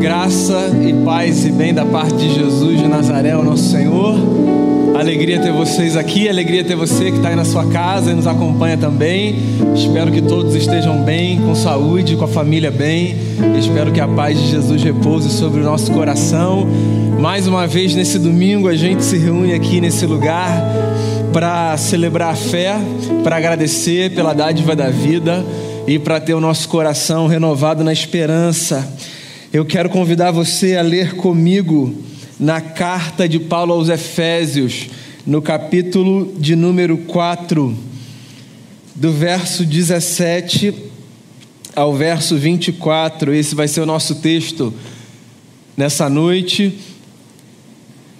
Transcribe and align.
Graça 0.00 0.70
e 0.86 0.92
paz 1.04 1.44
e 1.44 1.50
bem 1.50 1.74
da 1.74 1.84
parte 1.84 2.14
de 2.14 2.32
Jesus 2.32 2.78
de 2.78 2.86
Nazaré, 2.86 3.36
o 3.36 3.42
nosso 3.42 3.68
Senhor. 3.68 4.14
Alegria 4.96 5.40
ter 5.40 5.52
vocês 5.52 5.96
aqui, 5.96 6.28
alegria 6.28 6.62
ter 6.62 6.76
você 6.76 7.10
que 7.10 7.16
está 7.16 7.30
aí 7.30 7.36
na 7.36 7.44
sua 7.44 7.66
casa 7.66 8.12
e 8.12 8.14
nos 8.14 8.26
acompanha 8.26 8.76
também. 8.76 9.40
Espero 9.74 10.12
que 10.12 10.22
todos 10.22 10.54
estejam 10.54 11.02
bem, 11.02 11.40
com 11.40 11.52
saúde, 11.52 12.14
com 12.14 12.24
a 12.24 12.28
família 12.28 12.70
bem. 12.70 13.16
Espero 13.58 13.90
que 13.90 14.00
a 14.00 14.06
paz 14.06 14.38
de 14.38 14.48
Jesus 14.48 14.82
repouse 14.84 15.30
sobre 15.30 15.62
o 15.62 15.64
nosso 15.64 15.90
coração. 15.90 16.64
Mais 17.18 17.48
uma 17.48 17.66
vez 17.66 17.94
nesse 17.96 18.20
domingo 18.20 18.68
a 18.68 18.76
gente 18.76 19.04
se 19.04 19.18
reúne 19.18 19.52
aqui 19.52 19.80
nesse 19.80 20.06
lugar 20.06 20.48
para 21.32 21.76
celebrar 21.76 22.32
a 22.32 22.36
fé, 22.36 22.76
para 23.24 23.36
agradecer 23.36 24.14
pela 24.14 24.32
dádiva 24.32 24.76
da 24.76 24.90
vida 24.90 25.44
e 25.88 25.98
para 25.98 26.20
ter 26.20 26.34
o 26.34 26.40
nosso 26.40 26.68
coração 26.68 27.26
renovado 27.26 27.82
na 27.82 27.92
esperança. 27.92 28.86
Eu 29.58 29.66
quero 29.66 29.90
convidar 29.90 30.30
você 30.30 30.76
a 30.76 30.82
ler 30.82 31.16
comigo 31.16 31.92
na 32.38 32.60
carta 32.60 33.28
de 33.28 33.40
Paulo 33.40 33.74
aos 33.74 33.88
Efésios, 33.88 34.86
no 35.26 35.42
capítulo 35.42 36.32
de 36.38 36.54
número 36.54 36.96
4, 36.98 37.76
do 38.94 39.10
verso 39.10 39.64
17 39.64 40.72
ao 41.74 41.92
verso 41.92 42.36
24. 42.36 43.34
Esse 43.34 43.56
vai 43.56 43.66
ser 43.66 43.80
o 43.80 43.86
nosso 43.86 44.20
texto 44.20 44.72
nessa 45.76 46.08
noite. 46.08 46.78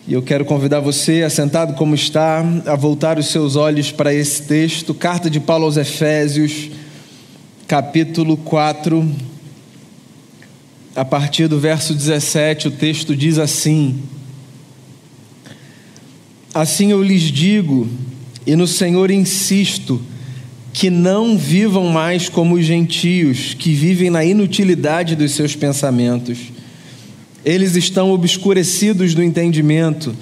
E 0.09 0.15
eu 0.15 0.23
quero 0.23 0.45
convidar 0.45 0.81
você, 0.81 1.23
assentado 1.23 1.75
como 1.75 1.95
está, 1.95 2.45
a 2.67 2.75
voltar 2.75 3.17
os 3.17 3.27
seus 3.27 3.55
olhos 3.55 3.93
para 3.93 4.13
esse 4.13 4.43
texto, 4.43 4.93
carta 4.93 5.31
de 5.31 5.39
Paulo 5.39 5.67
aos 5.67 5.77
Efésios, 5.77 6.69
capítulo 7.69 8.37
4 8.39 9.28
a 10.95 11.05
partir 11.05 11.49
do 11.49 11.59
verso 11.59 11.95
17, 11.95 12.69
o 12.69 12.71
texto 12.71 13.15
diz 13.15 13.39
assim: 13.39 14.03
Assim 16.53 16.91
eu 16.91 17.03
lhes 17.03 17.23
digo, 17.23 17.89
e 18.47 18.57
no 18.57 18.67
Senhor 18.67 19.11
insisto, 19.11 20.01
que 20.73 20.91
não 20.91 21.37
vivam 21.37 21.89
mais 21.89 22.29
como 22.29 22.55
os 22.55 22.65
gentios, 22.65 23.55
que 23.55 23.73
vivem 23.73 24.11
na 24.11 24.25
inutilidade 24.25 25.15
dos 25.15 25.33
seus 25.33 25.55
pensamentos. 25.55 26.39
Eles 27.45 27.77
estão 27.77 28.11
obscurecidos 28.11 29.15
do 29.15 29.23
entendimento 29.23 30.15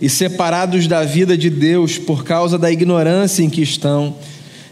e 0.00 0.08
separados 0.08 0.86
da 0.86 1.04
vida 1.04 1.36
de 1.36 1.48
Deus 1.48 1.98
por 1.98 2.24
causa 2.24 2.58
da 2.58 2.70
ignorância 2.70 3.42
em 3.42 3.50
que 3.50 3.62
estão, 3.62 4.14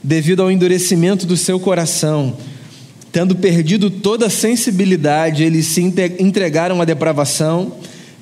devido 0.03 0.43
ao 0.43 0.51
endurecimento 0.51 1.27
do 1.27 1.37
seu 1.37 1.59
coração 1.59 2.37
Tendo 3.15 3.37
perdido 3.37 3.91
toda 3.91 4.27
a 4.27 4.29
sensibilidade, 4.29 5.45
eles 5.45 5.67
se 5.67 5.81
entregaram 6.19 6.83
à 6.83 6.85
depravação, 6.85 7.75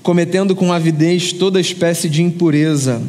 cometendo 0.03 0.55
com 0.55 0.71
avidez 0.71 1.33
toda 1.33 1.59
espécie 1.59 2.11
de 2.11 2.23
impureza. 2.23 3.01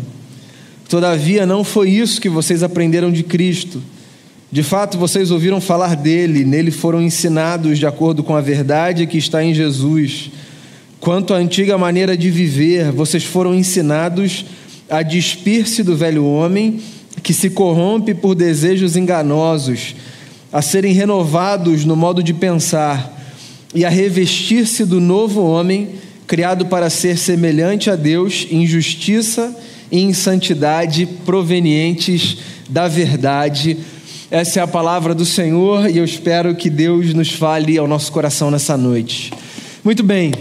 Todavia, 0.87 1.45
não 1.45 1.61
foi 1.61 1.89
isso 1.89 2.21
que 2.21 2.29
vocês 2.29 2.63
aprenderam 2.63 3.11
de 3.11 3.21
Cristo. 3.21 3.83
De 4.49 4.63
fato, 4.63 4.97
vocês 4.97 5.29
ouviram 5.29 5.59
falar 5.59 5.97
dele, 5.97 6.45
nele 6.45 6.71
foram 6.71 7.01
ensinados 7.01 7.77
de 7.77 7.85
acordo 7.85 8.23
com 8.23 8.33
a 8.33 8.39
verdade 8.39 9.05
que 9.05 9.17
está 9.17 9.43
em 9.43 9.53
Jesus. 9.53 10.31
Quanto 11.01 11.33
à 11.33 11.37
antiga 11.37 11.77
maneira 11.77 12.15
de 12.15 12.31
viver, 12.31 12.93
vocês 12.93 13.25
foram 13.25 13.53
ensinados 13.53 14.45
a 14.89 15.03
despir-se 15.03 15.83
do 15.83 15.97
velho 15.97 16.23
homem 16.23 16.79
que 17.21 17.33
se 17.33 17.49
corrompe 17.49 18.13
por 18.13 18.35
desejos 18.35 18.95
enganosos 18.95 19.95
a 20.53 20.61
serem 20.61 20.93
renovados 20.93 21.83
no 21.83 21.95
modo 21.95 22.21
de 22.21 22.31
pensar 22.31 23.19
e 23.73 23.83
a 23.83 23.89
revestir-se 23.89 24.85
do 24.85 25.01
novo 25.01 25.41
homem, 25.41 25.95
criado 26.27 26.67
para 26.67 26.91
ser 26.91 27.17
semelhante 27.17 27.89
a 27.89 27.95
Deus 27.95 28.45
em 28.51 28.67
justiça 28.67 29.57
e 29.91 29.99
em 29.99 30.13
santidade 30.13 31.07
provenientes 31.25 32.37
da 32.69 32.87
verdade. 32.87 33.77
Essa 34.29 34.59
é 34.59 34.63
a 34.63 34.67
palavra 34.67 35.15
do 35.15 35.25
Senhor 35.25 35.89
e 35.89 35.97
eu 35.97 36.05
espero 36.05 36.55
que 36.55 36.69
Deus 36.69 37.15
nos 37.15 37.31
fale 37.31 37.75
ao 37.79 37.87
nosso 37.87 38.11
coração 38.11 38.51
nessa 38.51 38.77
noite. 38.77 39.33
Muito 39.83 40.03
bem. 40.03 40.33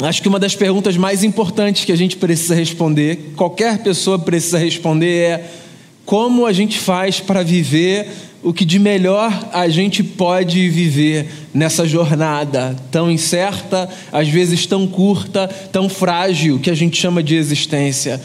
Acho 0.00 0.22
que 0.22 0.28
uma 0.28 0.38
das 0.38 0.54
perguntas 0.54 0.96
mais 0.96 1.22
importantes 1.22 1.84
que 1.84 1.92
a 1.92 1.96
gente 1.96 2.16
precisa 2.16 2.54
responder, 2.54 3.32
qualquer 3.36 3.78
pessoa 3.78 4.18
precisa 4.18 4.58
responder 4.58 5.14
é 5.14 5.50
como 6.06 6.46
a 6.46 6.52
gente 6.52 6.78
faz 6.78 7.20
para 7.20 7.42
viver 7.42 8.08
o 8.46 8.52
que 8.52 8.64
de 8.64 8.78
melhor 8.78 9.48
a 9.52 9.68
gente 9.68 10.04
pode 10.04 10.68
viver 10.68 11.26
nessa 11.52 11.84
jornada 11.84 12.76
tão 12.92 13.10
incerta, 13.10 13.90
às 14.12 14.28
vezes 14.28 14.64
tão 14.66 14.86
curta, 14.86 15.48
tão 15.72 15.88
frágil 15.88 16.60
que 16.60 16.70
a 16.70 16.74
gente 16.74 16.96
chama 16.96 17.24
de 17.24 17.34
existência. 17.34 18.22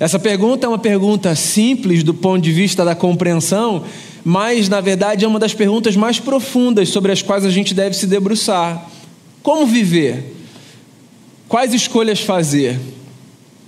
Essa 0.00 0.18
pergunta 0.18 0.66
é 0.66 0.68
uma 0.68 0.76
pergunta 0.76 1.36
simples 1.36 2.02
do 2.02 2.12
ponto 2.12 2.42
de 2.42 2.50
vista 2.50 2.84
da 2.84 2.96
compreensão, 2.96 3.84
mas 4.24 4.68
na 4.68 4.80
verdade 4.80 5.24
é 5.24 5.28
uma 5.28 5.38
das 5.38 5.54
perguntas 5.54 5.94
mais 5.94 6.18
profundas 6.18 6.88
sobre 6.88 7.12
as 7.12 7.22
quais 7.22 7.44
a 7.44 7.50
gente 7.50 7.72
deve 7.72 7.94
se 7.94 8.08
debruçar. 8.08 8.90
Como 9.40 9.64
viver? 9.66 10.34
Quais 11.48 11.72
escolhas 11.72 12.18
fazer? 12.18 12.76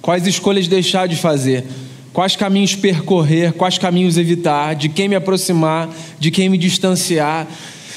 Quais 0.00 0.26
escolhas 0.26 0.66
deixar 0.66 1.06
de 1.06 1.14
fazer? 1.14 1.64
Quais 2.12 2.36
caminhos 2.36 2.74
percorrer, 2.74 3.52
quais 3.52 3.78
caminhos 3.78 4.18
evitar, 4.18 4.74
de 4.74 4.88
quem 4.88 5.08
me 5.08 5.16
aproximar, 5.16 5.88
de 6.18 6.30
quem 6.30 6.48
me 6.48 6.58
distanciar. 6.58 7.48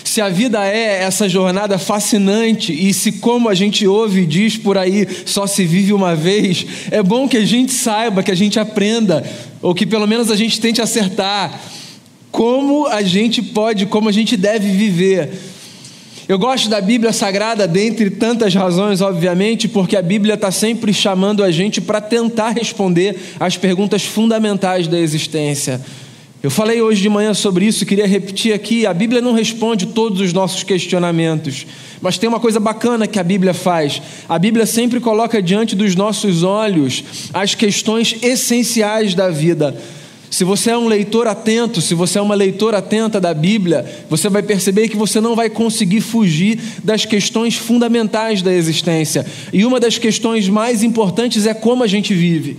Se 0.03 0.21
a 0.21 0.29
vida 0.29 0.65
é 0.65 1.03
essa 1.03 1.27
jornada 1.27 1.77
fascinante 1.77 2.71
e 2.71 2.93
se, 2.93 3.13
como 3.13 3.49
a 3.49 3.55
gente 3.55 3.87
ouve 3.87 4.21
e 4.21 4.25
diz 4.25 4.55
por 4.55 4.77
aí, 4.77 5.07
só 5.25 5.47
se 5.47 5.65
vive 5.65 5.93
uma 5.93 6.15
vez, 6.15 6.65
é 6.91 7.01
bom 7.01 7.27
que 7.27 7.37
a 7.37 7.45
gente 7.45 7.71
saiba, 7.71 8.23
que 8.23 8.31
a 8.31 8.35
gente 8.35 8.59
aprenda, 8.59 9.23
ou 9.61 9.73
que 9.73 9.85
pelo 9.85 10.07
menos 10.07 10.29
a 10.29 10.35
gente 10.35 10.61
tente 10.61 10.81
acertar 10.81 11.59
como 12.31 12.85
a 12.87 13.01
gente 13.01 13.41
pode, 13.41 13.85
como 13.85 14.09
a 14.09 14.11
gente 14.11 14.37
deve 14.37 14.69
viver 14.69 15.31
eu 16.27 16.39
gosto 16.39 16.69
da 16.69 16.81
Bíblia 16.81 17.13
Sagrada, 17.13 17.67
dentre 17.67 18.09
tantas 18.09 18.55
razões, 18.55 18.99
obviamente, 18.99 19.67
porque 19.67 19.95
a 19.95 20.01
Bíblia 20.01 20.33
está 20.33 20.49
sempre 20.49 20.91
chamando 20.91 21.43
a 21.43 21.51
gente 21.51 21.79
para 21.79 22.01
tentar 22.01 22.49
responder 22.49 23.19
às 23.39 23.57
perguntas 23.57 24.03
fundamentais 24.03 24.87
da 24.87 24.99
existência. 24.99 25.79
Eu 26.41 26.49
falei 26.49 26.81
hoje 26.81 27.01
de 27.01 27.09
manhã 27.09 27.33
sobre 27.33 27.65
isso, 27.65 27.85
queria 27.85 28.07
repetir 28.07 28.53
aqui: 28.53 28.85
a 28.87 28.93
Bíblia 28.93 29.21
não 29.21 29.33
responde 29.33 29.87
todos 29.87 30.19
os 30.19 30.33
nossos 30.33 30.63
questionamentos, 30.63 31.65
mas 32.01 32.17
tem 32.17 32.27
uma 32.27 32.39
coisa 32.39 32.59
bacana 32.59 33.05
que 33.07 33.19
a 33.19 33.23
Bíblia 33.23 33.53
faz. 33.53 34.01
A 34.27 34.39
Bíblia 34.39 34.65
sempre 34.65 34.99
coloca 34.99 35.41
diante 35.41 35.75
dos 35.75 35.95
nossos 35.95 36.41
olhos 36.41 37.03
as 37.33 37.53
questões 37.53 38.15
essenciais 38.21 39.13
da 39.13 39.29
vida. 39.29 39.75
Se 40.29 40.43
você 40.43 40.71
é 40.71 40.77
um 40.77 40.87
leitor 40.87 41.27
atento, 41.27 41.81
se 41.81 41.93
você 41.93 42.19
é 42.19 42.21
uma 42.21 42.35
leitora 42.35 42.79
atenta 42.79 43.21
da 43.21 43.33
Bíblia, 43.33 43.85
você 44.09 44.27
vai 44.29 44.43
perceber 44.43 44.89
que 44.89 44.97
você 44.97 45.21
não 45.21 45.35
vai 45.35 45.49
conseguir 45.49 46.01
fugir 46.01 46.59
das 46.83 47.05
questões 47.05 47.55
fundamentais 47.55 48.41
da 48.41 48.53
existência. 48.53 49.25
E 49.53 49.65
uma 49.65 49.79
das 49.79 49.97
questões 49.97 50.49
mais 50.49 50.83
importantes 50.83 51.45
é 51.45 51.53
como 51.53 51.83
a 51.83 51.87
gente 51.87 52.13
vive. 52.13 52.57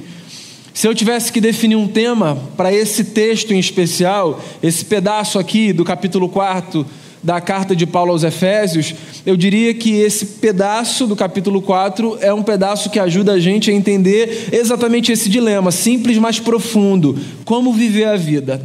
Se 0.73 0.87
eu 0.87 0.95
tivesse 0.95 1.33
que 1.33 1.41
definir 1.41 1.77
um 1.77 1.89
tema 1.89 2.37
para 2.57 2.73
esse 2.73 3.03
texto 3.03 3.53
em 3.53 3.59
especial, 3.59 4.43
esse 4.63 4.85
pedaço 4.85 5.39
aqui 5.39 5.73
do 5.73 5.85
capítulo 5.85 6.29
4 6.29 6.87
da 7.27 7.41
carta 7.41 7.75
de 7.75 7.85
Paulo 7.85 8.13
aos 8.13 8.23
Efésios, 8.23 8.95
eu 9.27 9.37
diria 9.37 9.75
que 9.75 9.91
esse 9.91 10.25
pedaço 10.25 11.09
do 11.09 11.17
capítulo 11.17 11.61
4 11.61 12.19
é 12.21 12.33
um 12.33 12.41
pedaço 12.41 12.89
que 12.89 13.01
ajuda 13.01 13.33
a 13.33 13.41
gente 13.41 13.69
a 13.69 13.75
entender 13.75 14.51
exatamente 14.53 15.11
esse 15.11 15.29
dilema, 15.29 15.73
simples, 15.73 16.19
mas 16.19 16.39
profundo: 16.39 17.19
como 17.45 17.73
viver 17.73 18.05
a 18.05 18.17
vida. 18.17 18.65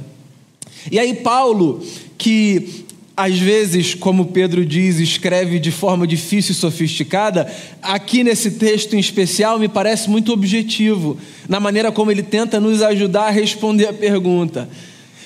E 0.92 1.00
aí, 1.00 1.16
Paulo, 1.16 1.84
que 2.20 2.86
às 3.18 3.40
vezes, 3.40 3.96
como 3.96 4.28
Pedro 4.28 4.64
diz, 4.64 5.00
escreve 5.00 5.58
de 5.58 5.72
forma 5.72 6.06
difícil 6.06 6.52
e 6.52 6.56
sofisticada, 6.56 7.52
aqui 7.82 8.24
nesse 8.24 8.52
texto 8.52 8.96
em 8.96 9.00
especial 9.00 9.58
me 9.58 9.68
parece 9.68 10.08
muito 10.08 10.32
objetivo, 10.32 11.18
na 11.50 11.60
maneira 11.60 11.92
como 11.92 12.12
ele 12.12 12.22
tenta 12.22 12.60
nos 12.60 12.84
ajudar 12.84 13.24
a 13.24 13.32
responder 13.32 13.88
a 13.88 13.94
pergunta. 13.94 14.70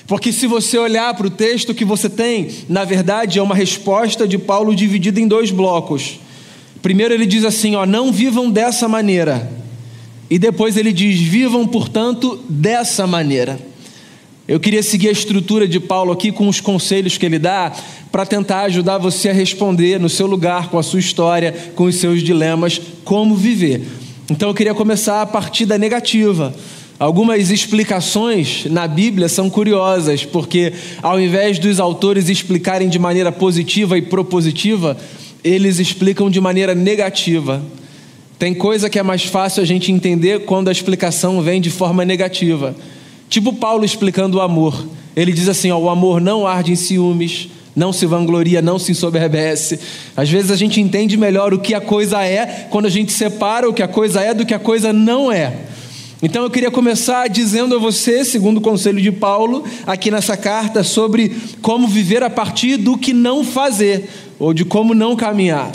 Porque 0.06 0.32
se 0.32 0.46
você 0.46 0.78
olhar 0.78 1.12
para 1.14 1.26
o 1.26 1.30
texto 1.30 1.74
que 1.74 1.84
você 1.84 2.08
tem, 2.08 2.48
na 2.68 2.84
verdade 2.84 3.38
é 3.38 3.42
uma 3.42 3.54
resposta 3.54 4.26
de 4.26 4.38
Paulo 4.38 4.74
dividida 4.74 5.20
em 5.20 5.26
dois 5.26 5.50
blocos. 5.50 6.20
Primeiro 6.80 7.12
ele 7.12 7.26
diz 7.26 7.44
assim, 7.44 7.74
ó, 7.74 7.84
não 7.84 8.12
vivam 8.12 8.50
dessa 8.50 8.86
maneira. 8.86 9.50
E 10.30 10.38
depois 10.38 10.76
ele 10.76 10.92
diz, 10.92 11.20
vivam, 11.20 11.66
portanto, 11.66 12.40
dessa 12.48 13.06
maneira. 13.06 13.58
Eu 14.46 14.60
queria 14.60 14.82
seguir 14.82 15.08
a 15.08 15.12
estrutura 15.12 15.66
de 15.66 15.80
Paulo 15.80 16.12
aqui 16.12 16.30
com 16.30 16.48
os 16.48 16.60
conselhos 16.60 17.18
que 17.18 17.26
ele 17.26 17.38
dá 17.38 17.72
para 18.12 18.24
tentar 18.24 18.60
ajudar 18.62 18.98
você 18.98 19.28
a 19.28 19.32
responder 19.32 19.98
no 19.98 20.08
seu 20.08 20.26
lugar, 20.26 20.70
com 20.70 20.78
a 20.78 20.82
sua 20.84 21.00
história, 21.00 21.52
com 21.74 21.84
os 21.84 21.96
seus 21.96 22.22
dilemas, 22.22 22.80
como 23.04 23.34
viver. 23.34 23.84
Então 24.30 24.48
eu 24.48 24.54
queria 24.54 24.74
começar 24.74 25.20
a 25.22 25.26
partir 25.26 25.66
da 25.66 25.76
negativa. 25.76 26.54
Algumas 26.98 27.50
explicações 27.50 28.64
na 28.70 28.88
Bíblia 28.88 29.28
são 29.28 29.50
curiosas, 29.50 30.24
porque 30.24 30.72
ao 31.02 31.20
invés 31.20 31.58
dos 31.58 31.78
autores 31.78 32.30
explicarem 32.30 32.88
de 32.88 32.98
maneira 32.98 33.30
positiva 33.30 33.98
e 33.98 34.02
propositiva, 34.02 34.96
eles 35.44 35.78
explicam 35.78 36.30
de 36.30 36.40
maneira 36.40 36.74
negativa. 36.74 37.62
Tem 38.38 38.54
coisa 38.54 38.88
que 38.88 38.98
é 38.98 39.02
mais 39.02 39.24
fácil 39.24 39.62
a 39.62 39.66
gente 39.66 39.92
entender 39.92 40.46
quando 40.46 40.68
a 40.68 40.72
explicação 40.72 41.42
vem 41.42 41.60
de 41.60 41.70
forma 41.70 42.02
negativa. 42.02 42.74
Tipo 43.28 43.52
Paulo 43.52 43.84
explicando 43.84 44.38
o 44.38 44.40
amor. 44.40 44.86
Ele 45.14 45.32
diz 45.32 45.48
assim: 45.48 45.70
ó, 45.70 45.78
o 45.78 45.90
amor 45.90 46.18
não 46.18 46.46
arde 46.46 46.72
em 46.72 46.76
ciúmes, 46.76 47.48
não 47.74 47.92
se 47.92 48.06
vangloria, 48.06 48.62
não 48.62 48.78
se 48.78 48.92
ensoberbece. 48.92 49.78
Às 50.16 50.30
vezes 50.30 50.50
a 50.50 50.56
gente 50.56 50.80
entende 50.80 51.14
melhor 51.18 51.52
o 51.52 51.58
que 51.58 51.74
a 51.74 51.80
coisa 51.80 52.24
é 52.24 52.68
quando 52.70 52.86
a 52.86 52.90
gente 52.90 53.12
separa 53.12 53.68
o 53.68 53.74
que 53.74 53.82
a 53.82 53.88
coisa 53.88 54.22
é 54.22 54.32
do 54.32 54.46
que 54.46 54.54
a 54.54 54.58
coisa 54.58 54.94
não 54.94 55.30
é. 55.30 55.75
Então 56.22 56.42
eu 56.44 56.50
queria 56.50 56.70
começar 56.70 57.28
dizendo 57.28 57.76
a 57.76 57.78
você, 57.78 58.24
segundo 58.24 58.56
o 58.56 58.62
conselho 58.62 59.00
de 59.00 59.12
Paulo, 59.12 59.64
aqui 59.86 60.10
nessa 60.10 60.34
carta, 60.34 60.82
sobre 60.82 61.36
como 61.60 61.86
viver 61.86 62.22
a 62.22 62.30
partir 62.30 62.78
do 62.78 62.96
que 62.96 63.12
não 63.12 63.44
fazer, 63.44 64.08
ou 64.38 64.54
de 64.54 64.64
como 64.64 64.94
não 64.94 65.14
caminhar. 65.14 65.70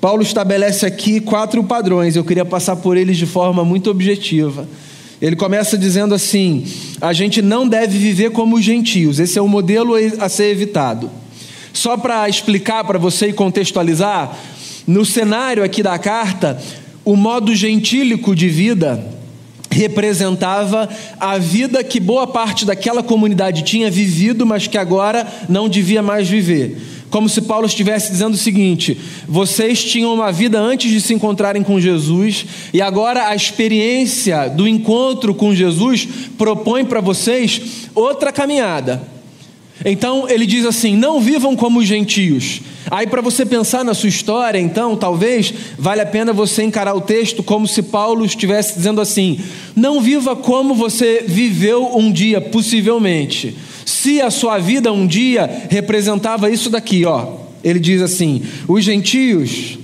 Paulo 0.00 0.22
estabelece 0.22 0.86
aqui 0.86 1.20
quatro 1.20 1.62
padrões, 1.64 2.16
eu 2.16 2.24
queria 2.24 2.46
passar 2.46 2.76
por 2.76 2.96
eles 2.96 3.18
de 3.18 3.26
forma 3.26 3.62
muito 3.62 3.90
objetiva. 3.90 4.66
Ele 5.20 5.36
começa 5.36 5.76
dizendo 5.76 6.14
assim: 6.14 6.64
a 6.98 7.12
gente 7.12 7.42
não 7.42 7.68
deve 7.68 7.98
viver 7.98 8.30
como 8.30 8.56
os 8.56 8.64
gentios, 8.64 9.18
esse 9.18 9.38
é 9.38 9.42
o 9.42 9.48
modelo 9.48 9.94
a 10.18 10.28
ser 10.30 10.50
evitado. 10.50 11.10
Só 11.74 11.96
para 11.98 12.26
explicar 12.26 12.84
para 12.84 12.98
você 12.98 13.28
e 13.28 13.32
contextualizar, 13.34 14.34
no 14.86 15.04
cenário 15.04 15.62
aqui 15.62 15.82
da 15.82 15.98
carta, 15.98 16.58
o 17.04 17.14
modo 17.14 17.54
gentílico 17.54 18.34
de 18.34 18.48
vida 18.48 19.17
representava 19.78 20.88
a 21.20 21.38
vida 21.38 21.84
que 21.84 22.00
boa 22.00 22.26
parte 22.26 22.66
daquela 22.66 23.00
comunidade 23.00 23.62
tinha 23.62 23.88
vivido, 23.88 24.44
mas 24.44 24.66
que 24.66 24.76
agora 24.76 25.24
não 25.48 25.68
devia 25.68 26.02
mais 26.02 26.28
viver. 26.28 26.76
Como 27.10 27.28
se 27.28 27.42
Paulo 27.42 27.66
estivesse 27.66 28.10
dizendo 28.10 28.34
o 28.34 28.38
seguinte: 28.38 28.98
vocês 29.26 29.84
tinham 29.84 30.12
uma 30.12 30.32
vida 30.32 30.58
antes 30.58 30.90
de 30.90 31.00
se 31.00 31.14
encontrarem 31.14 31.62
com 31.62 31.80
Jesus, 31.80 32.44
e 32.74 32.82
agora 32.82 33.28
a 33.28 33.36
experiência 33.36 34.48
do 34.48 34.66
encontro 34.66 35.32
com 35.32 35.54
Jesus 35.54 36.08
propõe 36.36 36.84
para 36.84 37.00
vocês 37.00 37.88
outra 37.94 38.32
caminhada. 38.32 39.17
Então 39.84 40.28
ele 40.28 40.46
diz 40.46 40.64
assim: 40.64 40.96
não 40.96 41.20
vivam 41.20 41.54
como 41.56 41.80
os 41.80 41.86
gentios. 41.86 42.60
Aí, 42.90 43.06
para 43.06 43.20
você 43.20 43.44
pensar 43.44 43.84
na 43.84 43.92
sua 43.92 44.08
história, 44.08 44.58
então, 44.58 44.96
talvez 44.96 45.52
vale 45.78 46.00
a 46.00 46.06
pena 46.06 46.32
você 46.32 46.62
encarar 46.62 46.94
o 46.94 47.02
texto 47.02 47.42
como 47.42 47.68
se 47.68 47.82
Paulo 47.82 48.24
estivesse 48.24 48.74
dizendo 48.74 49.00
assim: 49.00 49.38
não 49.76 50.00
viva 50.00 50.34
como 50.34 50.74
você 50.74 51.24
viveu 51.26 51.96
um 51.96 52.10
dia, 52.10 52.40
possivelmente 52.40 53.56
se 53.88 54.20
a 54.20 54.30
sua 54.30 54.58
vida 54.58 54.92
um 54.92 55.06
dia 55.06 55.66
representava 55.70 56.50
isso 56.50 56.68
daqui, 56.68 57.06
ó. 57.06 57.38
Ele 57.64 57.80
diz 57.80 58.02
assim: 58.02 58.42
os 58.68 58.84
gentios 58.84 59.78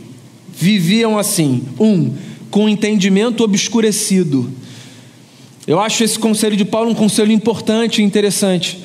viviam 0.54 1.18
assim, 1.18 1.62
um, 1.80 2.12
com 2.50 2.68
entendimento 2.68 3.42
obscurecido. 3.42 4.52
Eu 5.66 5.80
acho 5.80 6.04
esse 6.04 6.18
conselho 6.18 6.54
de 6.54 6.66
Paulo 6.66 6.90
um 6.90 6.94
conselho 6.94 7.32
importante 7.32 8.02
e 8.02 8.04
interessante. 8.04 8.78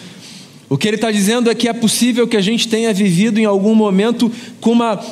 O 0.70 0.78
que 0.78 0.88
ele 0.88 0.96
está 0.96 1.12
dizendo 1.12 1.50
é 1.50 1.56
que 1.56 1.68
é 1.68 1.74
possível 1.74 2.28
que 2.28 2.38
a 2.38 2.42
gente 2.42 2.68
tenha 2.68 2.94
vivido 2.94 3.40
em 3.40 3.46
algum 3.46 3.74
momento 3.74 4.32
com 4.62 4.72
uma 4.72 5.04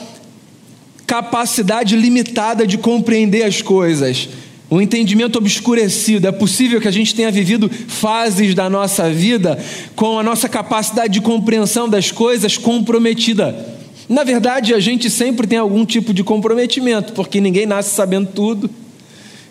capacidade 1.06 1.96
limitada 1.96 2.68
de 2.68 2.78
compreender 2.78 3.44
as 3.44 3.62
coisas 3.62 4.30
um 4.70 4.82
entendimento 4.82 5.38
obscurecido. 5.38 6.28
É 6.28 6.32
possível 6.32 6.82
que 6.82 6.88
a 6.88 6.92
gente 6.92 7.16
tenha 7.16 7.32
vivido 7.32 7.70
fases 7.70 8.54
da 8.54 8.70
nossa 8.70 9.10
vida 9.10 9.58
com 9.96 10.20
a 10.20 10.24
nossa 10.24 10.50
capacidade 10.50 11.14
de 11.14 11.22
compreensão 11.22 11.88
das 11.88 12.12
coisas 12.12 12.58
comprometida. 12.58 13.78
Na 14.10 14.24
verdade, 14.24 14.74
a 14.74 14.80
gente 14.80 15.10
sempre 15.10 15.48
tem 15.48 15.58
algum 15.58 15.86
tipo 15.86 16.14
de 16.14 16.24
comprometimento, 16.24 17.14
porque 17.14 17.42
ninguém 17.42 17.66
nasce 17.66 17.96
sabendo 17.96 18.30
tudo, 18.34 18.70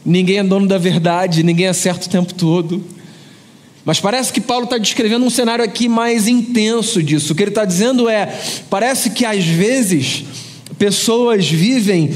ninguém 0.05 0.39
é 0.39 0.45
dono 0.45 0.67
da 0.67 0.79
verdade, 0.79 1.43
ninguém 1.43 1.67
acerta 1.67 2.07
o 2.07 2.11
tempo 2.11 2.33
todo. 2.33 2.83
Mas 3.87 4.01
parece 4.01 4.33
que 4.33 4.41
Paulo 4.41 4.65
está 4.65 4.77
descrevendo 4.79 5.25
um 5.25 5.31
cenário 5.31 5.65
aqui 5.65 5.89
mais 5.89 6.27
intenso 6.27 7.01
disso. 7.01 7.33
O 7.33 7.37
que 7.37 7.45
ele 7.45 7.53
está 7.53 7.65
dizendo 7.65 8.09
é: 8.09 8.37
parece 8.69 9.11
que 9.11 9.25
às 9.25 9.45
vezes 9.45 10.25
pessoas 10.77 11.49
vivem 11.49 12.11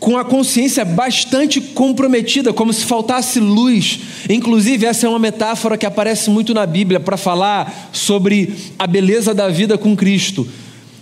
com 0.00 0.18
a 0.18 0.24
consciência 0.24 0.84
bastante 0.84 1.60
comprometida, 1.60 2.52
como 2.52 2.72
se 2.72 2.84
faltasse 2.84 3.38
luz. 3.38 4.00
Inclusive, 4.28 4.84
essa 4.84 5.06
é 5.06 5.08
uma 5.08 5.18
metáfora 5.20 5.78
que 5.78 5.86
aparece 5.86 6.28
muito 6.28 6.52
na 6.52 6.66
Bíblia 6.66 6.98
para 6.98 7.16
falar 7.16 7.90
sobre 7.92 8.52
a 8.76 8.86
beleza 8.86 9.32
da 9.32 9.48
vida 9.48 9.78
com 9.78 9.94
Cristo. 9.94 10.48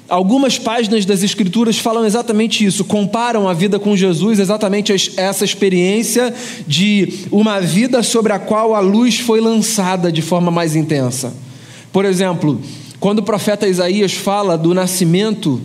Algumas 0.08 0.58
páginas 0.58 1.04
das 1.04 1.22
Escrituras 1.22 1.76
falam 1.78 2.06
exatamente 2.06 2.64
isso, 2.64 2.82
comparam 2.82 3.46
a 3.46 3.52
vida 3.52 3.78
com 3.78 3.94
Jesus 3.94 4.38
exatamente 4.38 4.90
essa 5.18 5.44
experiência 5.44 6.34
de 6.66 7.26
uma 7.30 7.60
vida 7.60 8.02
sobre 8.02 8.32
a 8.32 8.38
qual 8.38 8.74
a 8.74 8.80
luz 8.80 9.18
foi 9.18 9.38
lançada 9.38 10.10
de 10.10 10.22
forma 10.22 10.50
mais 10.50 10.74
intensa. 10.74 11.34
Por 11.92 12.06
exemplo, 12.06 12.58
quando 12.98 13.18
o 13.18 13.22
profeta 13.22 13.68
Isaías 13.68 14.14
fala 14.14 14.56
do 14.56 14.72
nascimento 14.72 15.60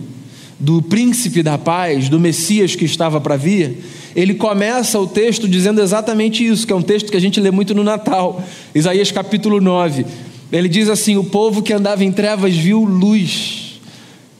do 0.60 0.82
príncipe 0.82 1.42
da 1.42 1.56
paz, 1.56 2.10
do 2.10 2.20
Messias 2.20 2.76
que 2.76 2.84
estava 2.84 3.18
para 3.22 3.36
vir, 3.36 3.78
ele 4.14 4.34
começa 4.34 5.00
o 5.00 5.06
texto 5.06 5.48
dizendo 5.48 5.80
exatamente 5.80 6.46
isso, 6.46 6.66
que 6.66 6.72
é 6.72 6.76
um 6.76 6.82
texto 6.82 7.10
que 7.10 7.16
a 7.16 7.20
gente 7.20 7.40
lê 7.40 7.50
muito 7.50 7.74
no 7.74 7.82
Natal, 7.82 8.44
Isaías 8.74 9.10
capítulo 9.10 9.58
9. 9.58 10.04
Ele 10.52 10.68
diz 10.68 10.90
assim: 10.90 11.16
O 11.16 11.24
povo 11.24 11.62
que 11.62 11.72
andava 11.72 12.04
em 12.04 12.12
trevas 12.12 12.54
viu 12.54 12.84
luz. 12.84 13.63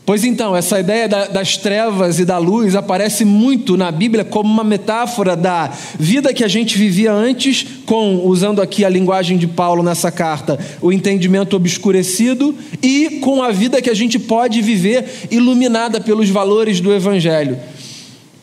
Pois 0.07 0.23
então, 0.23 0.55
essa 0.55 0.79
ideia 0.79 1.09
das 1.09 1.57
trevas 1.57 2.19
e 2.19 2.27
da 2.27 2.37
luz 2.37 2.77
aparece 2.77 3.25
muito 3.25 3.75
na 3.75 3.91
Bíblia 3.91 4.23
como 4.23 4.53
uma 4.53 4.63
metáfora 4.63 5.35
da 5.35 5.73
vida 5.99 6.35
que 6.35 6.45
a 6.45 6.49
gente 6.49 6.77
vivia 6.77 7.11
antes, 7.11 7.65
com, 7.87 8.21
usando 8.27 8.61
aqui 8.61 8.85
a 8.85 8.89
linguagem 8.91 9.39
de 9.39 9.47
Paulo 9.47 9.83
nessa 9.83 10.13
carta, 10.13 10.59
o 10.83 10.93
entendimento 10.93 11.57
obscurecido, 11.57 12.55
e 12.83 13.19
com 13.23 13.43
a 13.43 13.51
vida 13.51 13.81
que 13.81 13.89
a 13.89 13.95
gente 13.95 14.19
pode 14.19 14.61
viver 14.61 15.07
iluminada 15.31 15.99
pelos 15.99 16.29
valores 16.29 16.81
do 16.81 16.93
Evangelho. 16.93 17.59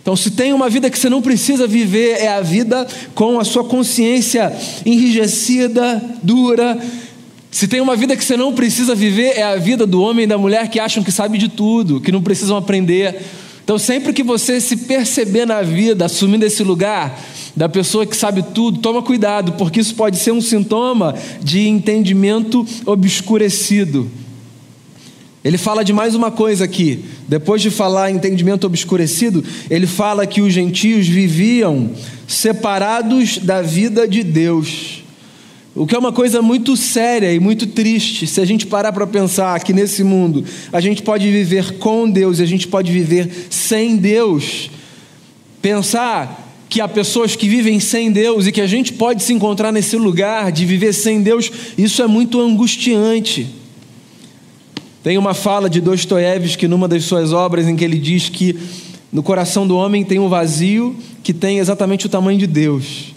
Então, 0.01 0.15
se 0.15 0.31
tem 0.31 0.51
uma 0.51 0.67
vida 0.67 0.89
que 0.89 0.97
você 0.97 1.09
não 1.09 1.21
precisa 1.21 1.67
viver, 1.67 2.17
é 2.17 2.27
a 2.29 2.41
vida 2.41 2.87
com 3.13 3.39
a 3.39 3.43
sua 3.43 3.63
consciência 3.63 4.51
enrijecida, 4.83 6.01
dura, 6.23 6.75
se 7.51 7.67
tem 7.67 7.81
uma 7.81 7.97
vida 7.97 8.15
que 8.15 8.23
você 8.23 8.37
não 8.37 8.53
precisa 8.53 8.95
viver, 8.95 9.37
é 9.37 9.43
a 9.43 9.57
vida 9.57 9.85
do 9.85 10.01
homem 10.01 10.23
e 10.23 10.27
da 10.27 10.37
mulher 10.37 10.69
que 10.69 10.79
acham 10.79 11.03
que 11.03 11.11
sabe 11.11 11.37
de 11.37 11.49
tudo, 11.49 11.99
que 11.99 12.09
não 12.09 12.23
precisam 12.23 12.55
aprender. 12.55 13.21
Então, 13.61 13.77
sempre 13.77 14.13
que 14.13 14.23
você 14.23 14.61
se 14.61 14.77
perceber 14.77 15.45
na 15.45 15.61
vida, 15.61 16.05
assumindo 16.05 16.45
esse 16.45 16.63
lugar 16.63 17.21
da 17.53 17.67
pessoa 17.67 18.05
que 18.05 18.15
sabe 18.15 18.41
tudo, 18.41 18.79
toma 18.79 19.01
cuidado, 19.03 19.51
porque 19.53 19.81
isso 19.81 19.93
pode 19.95 20.17
ser 20.17 20.31
um 20.31 20.39
sintoma 20.39 21.13
de 21.43 21.67
entendimento 21.67 22.65
obscurecido. 22.85 24.09
Ele 25.43 25.57
fala 25.57 25.83
de 25.83 25.91
mais 25.91 26.15
uma 26.15 26.31
coisa 26.31 26.63
aqui. 26.63 27.03
Depois 27.27 27.61
de 27.61 27.69
falar 27.69 28.11
entendimento 28.11 28.65
obscurecido, 28.65 29.43
ele 29.69 29.87
fala 29.87 30.25
que 30.25 30.39
os 30.41 30.53
gentios 30.53 31.05
viviam 31.05 31.89
separados 32.27 33.39
da 33.39 33.61
vida 33.61 34.07
de 34.07 34.23
Deus. 34.23 35.00
O 35.73 35.87
que 35.87 35.95
é 35.95 35.97
uma 35.97 36.11
coisa 36.11 36.41
muito 36.41 36.75
séria 36.75 37.33
e 37.33 37.39
muito 37.39 37.65
triste, 37.65 38.27
se 38.27 38.41
a 38.41 38.45
gente 38.45 38.67
parar 38.67 38.91
para 38.91 39.07
pensar 39.07 39.57
que 39.63 39.71
nesse 39.71 40.03
mundo 40.03 40.43
a 40.71 40.81
gente 40.81 41.01
pode 41.01 41.31
viver 41.31 41.77
com 41.77 42.09
Deus 42.09 42.39
e 42.39 42.43
a 42.43 42.45
gente 42.45 42.67
pode 42.67 42.91
viver 42.91 43.47
sem 43.49 43.95
Deus. 43.95 44.69
Pensar 45.61 46.49
que 46.67 46.81
há 46.81 46.87
pessoas 46.87 47.37
que 47.37 47.47
vivem 47.47 47.79
sem 47.79 48.11
Deus 48.11 48.47
e 48.47 48.51
que 48.51 48.59
a 48.59 48.67
gente 48.67 48.91
pode 48.93 49.23
se 49.23 49.31
encontrar 49.31 49.71
nesse 49.71 49.95
lugar 49.95 50.51
de 50.51 50.65
viver 50.65 50.91
sem 50.91 51.21
Deus, 51.21 51.49
isso 51.77 52.01
é 52.01 52.07
muito 52.07 52.41
angustiante. 52.41 53.47
Tem 55.01 55.17
uma 55.17 55.33
fala 55.33 55.69
de 55.69 55.79
Dostoiévski 55.79 56.67
numa 56.67 56.87
das 56.87 57.05
suas 57.05 57.31
obras 57.31 57.67
em 57.67 57.77
que 57.77 57.83
ele 57.83 57.97
diz 57.97 58.27
que 58.27 58.57
no 59.11 59.23
coração 59.23 59.65
do 59.65 59.75
homem 59.75 60.03
tem 60.03 60.19
um 60.19 60.29
vazio 60.29 60.95
que 61.23 61.33
tem 61.33 61.59
exatamente 61.59 62.05
o 62.05 62.09
tamanho 62.09 62.37
de 62.37 62.47
Deus. 62.47 63.13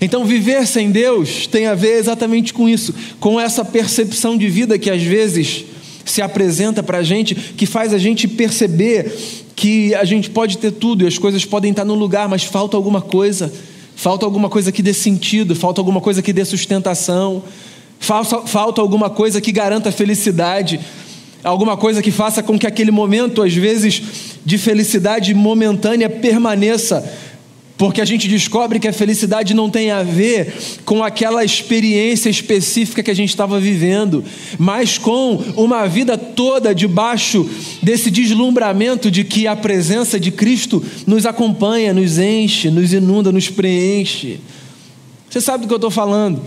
Então, 0.00 0.24
viver 0.24 0.66
sem 0.66 0.90
Deus 0.90 1.46
tem 1.46 1.66
a 1.66 1.74
ver 1.74 1.98
exatamente 1.98 2.52
com 2.52 2.68
isso, 2.68 2.94
com 3.20 3.38
essa 3.40 3.64
percepção 3.64 4.36
de 4.36 4.48
vida 4.48 4.78
que 4.78 4.90
às 4.90 5.02
vezes 5.02 5.64
se 6.04 6.20
apresenta 6.20 6.82
para 6.82 6.98
a 6.98 7.02
gente, 7.02 7.34
que 7.34 7.66
faz 7.66 7.92
a 7.94 7.98
gente 7.98 8.28
perceber 8.28 9.12
que 9.56 9.94
a 9.94 10.04
gente 10.04 10.30
pode 10.30 10.58
ter 10.58 10.72
tudo 10.72 11.04
e 11.04 11.06
as 11.06 11.16
coisas 11.16 11.44
podem 11.44 11.70
estar 11.70 11.84
no 11.84 11.94
lugar, 11.94 12.28
mas 12.28 12.44
falta 12.44 12.76
alguma 12.76 13.00
coisa, 13.00 13.52
falta 13.94 14.26
alguma 14.26 14.50
coisa 14.50 14.72
que 14.72 14.82
dê 14.82 14.92
sentido, 14.92 15.54
falta 15.54 15.80
alguma 15.80 16.00
coisa 16.00 16.20
que 16.20 16.32
dê 16.32 16.44
sustentação, 16.44 17.42
falta, 17.98 18.42
falta 18.46 18.80
alguma 18.80 19.08
coisa 19.08 19.40
que 19.40 19.52
garanta 19.52 19.92
felicidade, 19.92 20.80
alguma 21.42 21.76
coisa 21.76 22.02
que 22.02 22.10
faça 22.10 22.42
com 22.42 22.58
que 22.58 22.66
aquele 22.66 22.90
momento, 22.90 23.42
às 23.42 23.54
vezes, 23.54 24.02
de 24.44 24.58
felicidade 24.58 25.32
momentânea 25.34 26.10
permaneça 26.10 27.04
porque 27.76 28.00
a 28.00 28.04
gente 28.04 28.28
descobre 28.28 28.78
que 28.78 28.86
a 28.86 28.92
felicidade 28.92 29.52
não 29.52 29.68
tem 29.68 29.90
a 29.90 30.02
ver 30.02 30.54
com 30.84 31.02
aquela 31.02 31.44
experiência 31.44 32.30
específica 32.30 33.02
que 33.02 33.10
a 33.10 33.14
gente 33.14 33.30
estava 33.30 33.58
vivendo, 33.58 34.24
mas 34.58 34.96
com 34.96 35.42
uma 35.56 35.86
vida 35.86 36.16
toda 36.16 36.74
debaixo 36.74 37.48
desse 37.82 38.12
deslumbramento 38.12 39.10
de 39.10 39.24
que 39.24 39.48
a 39.48 39.56
presença 39.56 40.20
de 40.20 40.30
Cristo 40.30 40.84
nos 41.04 41.26
acompanha, 41.26 41.92
nos 41.92 42.18
enche, 42.18 42.70
nos 42.70 42.92
inunda, 42.92 43.32
nos 43.32 43.48
preenche. 43.48 44.38
Você 45.28 45.40
sabe 45.40 45.64
do 45.64 45.68
que 45.68 45.74
eu 45.74 45.78
estou 45.78 45.90
falando? 45.90 46.40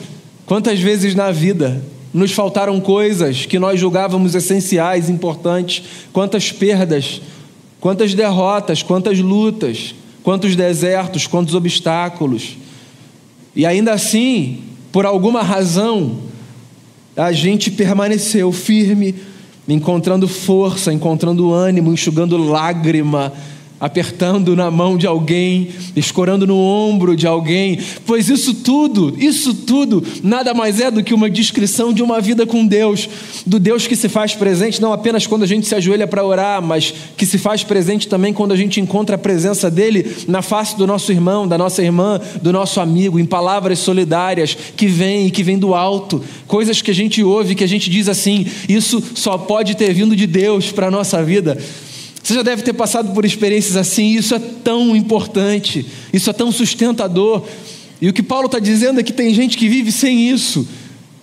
Quantas 0.46 0.80
vezes 0.80 1.14
na 1.14 1.30
vida 1.30 1.84
nos 2.14 2.32
faltaram 2.32 2.80
coisas 2.80 3.46
que 3.46 3.60
nós 3.60 3.78
julgávamos 3.78 4.34
essenciais, 4.34 5.10
importantes, 5.10 5.84
quantas 6.14 6.54
perdas, 6.54 7.22
quantas 7.82 8.14
derrotas, 8.14 8.82
quantas 8.82 9.20
lutas 9.20 9.94
quantos 10.28 10.58
desertos, 10.58 11.26
quantos 11.26 11.56
obstáculos. 11.56 12.58
E 13.56 13.66
ainda 13.66 13.94
assim, 13.94 14.60
por 14.92 15.06
alguma 15.06 15.42
razão, 15.42 16.18
a 17.16 17.32
gente 17.32 17.72
permaneceu 17.72 18.52
firme, 18.52 19.16
encontrando 19.70 20.28
força, 20.28 20.92
encontrando 20.92 21.54
ânimo, 21.54 21.94
enxugando 21.94 22.36
lágrima, 22.36 23.32
apertando 23.80 24.56
na 24.56 24.72
mão 24.72 24.98
de 24.98 25.06
alguém, 25.06 25.70
escorando 25.96 26.48
no 26.48 26.58
ombro 26.58 27.16
de 27.16 27.28
alguém, 27.28 27.80
pois 28.06 28.30
isso 28.30 28.54
tudo, 28.54 29.16
isso 29.20 29.54
tudo, 29.54 30.04
nada 30.24 30.54
mais 30.54 30.80
é 30.80 30.90
do 30.90 31.04
que 31.04 31.14
uma 31.14 31.30
descrição 31.30 31.94
de 31.94 32.02
uma 32.02 32.20
vida 32.20 32.46
com 32.46 32.66
Deus, 32.66 33.08
do 33.46 33.60
Deus 33.60 33.86
que 33.86 33.96
se 33.96 34.10
faz 34.10 34.34
presente 34.34 34.82
não 34.82 34.92
apenas 34.92 35.28
quando 35.28 35.44
a 35.44 35.48
gente 35.48 35.68
se 35.68 35.76
ajoelha 35.76 36.08
para 36.08 36.26
orar, 36.26 36.62
mas 36.62 36.94
que 37.16 37.26
se 37.26 37.38
faz 37.38 37.64
presente 37.64 38.08
também 38.08 38.34
quando 38.34 38.52
a 38.52 38.56
gente 38.56 38.82
encontra 38.82 39.16
a 39.16 39.20
presença 39.20 39.70
dele 39.70 40.16
na 40.28 40.42
face 40.42 40.76
do 40.76 40.88
nosso 40.88 41.12
irmão, 41.12 41.48
da 41.48 41.58
nossa 41.58 41.84
irmã, 41.84 42.20
do 42.42 42.52
nosso 42.52 42.80
amigo, 42.80 43.20
em 43.20 43.26
palavras 43.26 43.80
solidárias 43.80 44.58
que 44.76 44.88
vêm 44.88 45.28
e 45.28 45.32
que 45.32 45.44
vêm 45.44 45.58
do 45.58 45.76
alto, 45.76 46.24
coisas 46.48 46.82
que 46.82 46.92
a 46.92 46.96
gente 46.96 47.24
ouve, 47.24 47.56
que 47.56 47.64
a 47.64 47.68
gente 47.68 47.90
diz 47.90 48.08
assim, 48.08 48.46
isso 48.68 49.04
só 49.14 49.38
pode 49.38 49.76
ter 49.76 49.94
vindo 49.94 50.16
de 50.16 50.26
Deus 50.26 50.72
para 50.72 50.88
a 50.88 50.92
nossa 50.92 51.24
vida. 51.24 51.58
Você 52.28 52.34
já 52.34 52.44
deve 52.44 52.62
ter 52.62 52.74
passado 52.74 53.14
por 53.14 53.24
experiências 53.24 53.78
assim, 53.78 54.10
isso 54.10 54.36
é 54.36 54.40
tão 54.40 54.94
importante, 54.98 55.86
isso 56.12 56.30
é 56.30 56.34
tão 56.34 56.52
sustentador. 56.52 57.46
E 58.02 58.10
o 58.10 58.12
que 58.12 58.22
Paulo 58.22 58.48
está 58.48 58.60
dizendo 58.60 59.00
é 59.00 59.04
que 59.04 59.14
tem 59.14 59.34
gente 59.34 59.58
que 59.58 59.70
vive 59.70 59.94
sem 59.94 60.30
isso. 60.30 60.68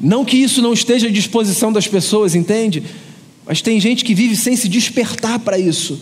Não 0.00 0.24
que 0.24 0.38
isso 0.38 0.62
não 0.62 0.72
esteja 0.72 1.08
à 1.08 1.10
disposição 1.10 1.70
das 1.70 1.86
pessoas, 1.86 2.34
entende? 2.34 2.82
Mas 3.44 3.60
tem 3.60 3.78
gente 3.78 4.02
que 4.02 4.14
vive 4.14 4.34
sem 4.34 4.56
se 4.56 4.66
despertar 4.66 5.40
para 5.40 5.58
isso. 5.58 6.00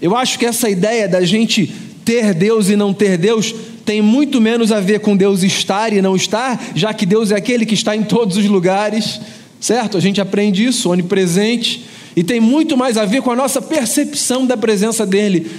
Eu 0.00 0.14
acho 0.14 0.38
que 0.38 0.46
essa 0.46 0.70
ideia 0.70 1.08
da 1.08 1.24
gente 1.24 1.68
ter 2.04 2.32
Deus 2.32 2.68
e 2.68 2.76
não 2.76 2.94
ter 2.94 3.18
Deus 3.18 3.52
tem 3.84 4.00
muito 4.00 4.40
menos 4.40 4.70
a 4.70 4.78
ver 4.78 5.00
com 5.00 5.16
Deus 5.16 5.42
estar 5.42 5.92
e 5.92 6.00
não 6.00 6.14
estar, 6.14 6.64
já 6.76 6.94
que 6.94 7.04
Deus 7.04 7.32
é 7.32 7.34
aquele 7.34 7.66
que 7.66 7.74
está 7.74 7.96
em 7.96 8.04
todos 8.04 8.36
os 8.36 8.46
lugares, 8.46 9.20
certo? 9.60 9.96
A 9.96 10.00
gente 10.00 10.20
aprende 10.20 10.64
isso, 10.64 10.90
onipresente. 10.90 11.95
E 12.16 12.24
tem 12.24 12.40
muito 12.40 12.78
mais 12.78 12.96
a 12.96 13.04
ver 13.04 13.20
com 13.20 13.30
a 13.30 13.36
nossa 13.36 13.60
percepção 13.60 14.46
da 14.46 14.56
presença 14.56 15.04
dele. 15.04 15.50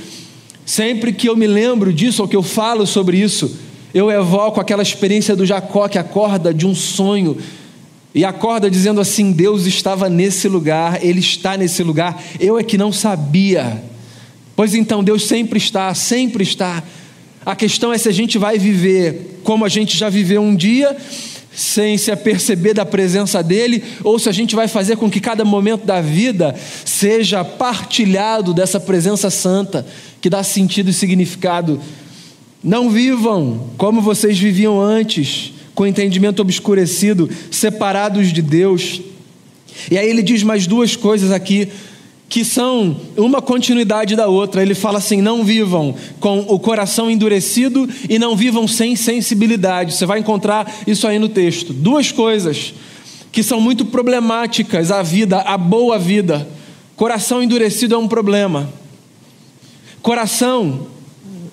Sempre 0.66 1.14
que 1.14 1.30
eu 1.30 1.38
me 1.38 1.46
lembro 1.46 1.94
disso, 1.94 2.24
ou 2.24 2.28
que 2.28 2.36
eu 2.36 2.42
falo 2.42 2.88
sobre 2.88 3.18
isso, 3.18 3.56
eu 3.94 4.10
evoco 4.10 4.60
aquela 4.60 4.82
experiência 4.82 5.36
do 5.36 5.46
Jacó 5.46 5.88
que 5.88 6.00
acorda 6.00 6.52
de 6.52 6.66
um 6.66 6.74
sonho 6.74 7.38
e 8.14 8.26
acorda 8.26 8.70
dizendo 8.70 9.00
assim: 9.00 9.32
Deus 9.32 9.68
estava 9.68 10.10
nesse 10.10 10.48
lugar, 10.48 11.04
Ele 11.06 11.20
está 11.20 11.56
nesse 11.56 11.84
lugar, 11.84 12.22
eu 12.40 12.58
é 12.58 12.64
que 12.64 12.78
não 12.78 12.92
sabia. 12.92 13.82
Pois 14.56 14.74
então, 14.74 15.04
Deus 15.04 15.28
sempre 15.28 15.60
está, 15.60 15.94
sempre 15.94 16.44
está. 16.44 16.84
A 17.46 17.56
questão 17.56 17.94
é 17.94 17.98
se 17.98 18.10
a 18.10 18.12
gente 18.12 18.40
vai 18.40 18.58
viver 18.58 19.40
como 19.44 19.64
a 19.64 19.70
gente 19.70 19.96
já 19.96 20.10
viveu 20.10 20.42
um 20.42 20.56
dia 20.56 20.98
sem 21.58 21.98
se 21.98 22.12
aperceber 22.12 22.76
da 22.76 22.86
presença 22.86 23.42
dele, 23.42 23.84
ou 24.04 24.20
se 24.20 24.30
a 24.30 24.32
gente 24.32 24.56
vai 24.56 24.68
fazer 24.68 24.96
com 24.96 25.10
que 25.10 25.20
cada 25.20 25.44
momento 25.44 25.88
da 25.88 26.00
vida 26.00 26.54
seja 26.86 27.44
partilhado 27.44 28.54
dessa 28.54 28.80
presença 28.80 29.32
santa, 29.32 29.84
que 30.22 30.30
dá 30.30 30.44
sentido 30.44 30.92
e 30.92 30.94
significado. 30.94 31.82
Não 32.64 32.92
vivam 32.92 33.72
como 33.76 34.04
vocês 34.04 34.38
viviam 34.38 34.80
antes, 34.80 35.52
com 35.74 35.88
entendimento 35.88 36.44
obscurecido, 36.44 37.28
separados 37.50 38.32
de 38.32 38.44
Deus. 38.44 39.02
E 39.90 39.98
aí 39.98 40.08
ele 40.08 40.22
diz 40.22 40.44
mais 40.44 40.68
duas 40.68 40.96
coisas 40.96 41.32
aqui 41.32 41.70
que 42.30 42.44
são 42.44 42.96
uma 43.16 43.42
continuidade 43.42 44.16
da 44.16 44.28
outra. 44.28 44.62
Ele 44.62 44.76
fala 44.76 44.98
assim: 44.98 45.22
não 45.22 45.44
vivam 45.44 45.96
com 46.20 46.40
o 46.40 46.60
coração 46.60 47.10
endurecido 47.10 47.88
e 48.10 48.20
não 48.20 48.36
vivam 48.36 48.68
sem 48.68 48.96
sensibilidade. 48.96 49.94
Você 49.94 50.06
vai 50.06 50.20
encontrar 50.20 50.72
isso 50.86 51.08
aí 51.08 51.20
no 51.20 51.30
texto. 51.30 51.74
Duas 51.74 52.12
coisas 52.12 52.74
que 53.32 53.44
são 53.44 53.62
muito 53.62 53.86
problemáticas 53.86 54.92
a 54.92 55.02
vida, 55.02 55.40
a 55.40 55.58
boa 55.58 55.98
vida. 56.00 56.48
Coração 56.96 57.44
endurecido 57.44 57.96
é 57.96 57.98
um 57.98 58.08
problema. 58.08 58.70
Coração 60.02 60.88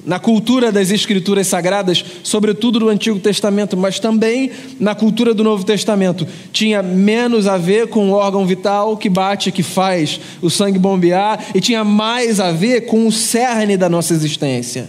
na 0.04 0.18
cultura 0.18 0.70
das 0.70 0.90
escrituras 0.90 1.46
sagradas, 1.46 2.04
sobretudo 2.22 2.78
do 2.78 2.88
Antigo 2.88 3.18
Testamento, 3.18 3.76
mas 3.76 3.98
também 3.98 4.50
na 4.78 4.94
cultura 4.94 5.32
do 5.32 5.42
Novo 5.42 5.64
Testamento, 5.64 6.26
tinha 6.52 6.82
menos 6.82 7.46
a 7.46 7.56
ver 7.56 7.88
com 7.88 8.10
o 8.10 8.14
órgão 8.14 8.46
vital 8.46 8.96
que 8.96 9.08
bate, 9.08 9.50
que 9.50 9.62
faz 9.62 10.20
o 10.42 10.50
sangue 10.50 10.78
bombear, 10.78 11.46
e 11.54 11.60
tinha 11.60 11.82
mais 11.82 12.38
a 12.38 12.52
ver 12.52 12.82
com 12.82 13.06
o 13.06 13.12
cerne 13.12 13.76
da 13.76 13.88
nossa 13.88 14.12
existência. 14.12 14.88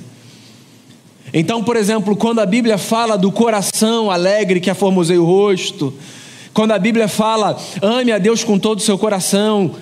Então, 1.34 1.64
por 1.64 1.76
exemplo, 1.76 2.16
quando 2.16 2.40
a 2.40 2.46
Bíblia 2.46 2.78
fala 2.78 3.18
do 3.18 3.32
coração 3.32 4.12
alegre 4.12 4.60
que 4.60 4.70
aformosei 4.70 5.18
o 5.18 5.26
rosto, 5.26 5.94
quando 6.54 6.72
a 6.72 6.80
Bíblia 6.80 7.08
fala 7.08 7.58
ame 7.82 8.12
a 8.12 8.18
Deus 8.18 8.44
com 8.44 8.58
todo 8.58 8.80
o 8.80 8.82
seu 8.82 8.98
coração, 8.98 9.76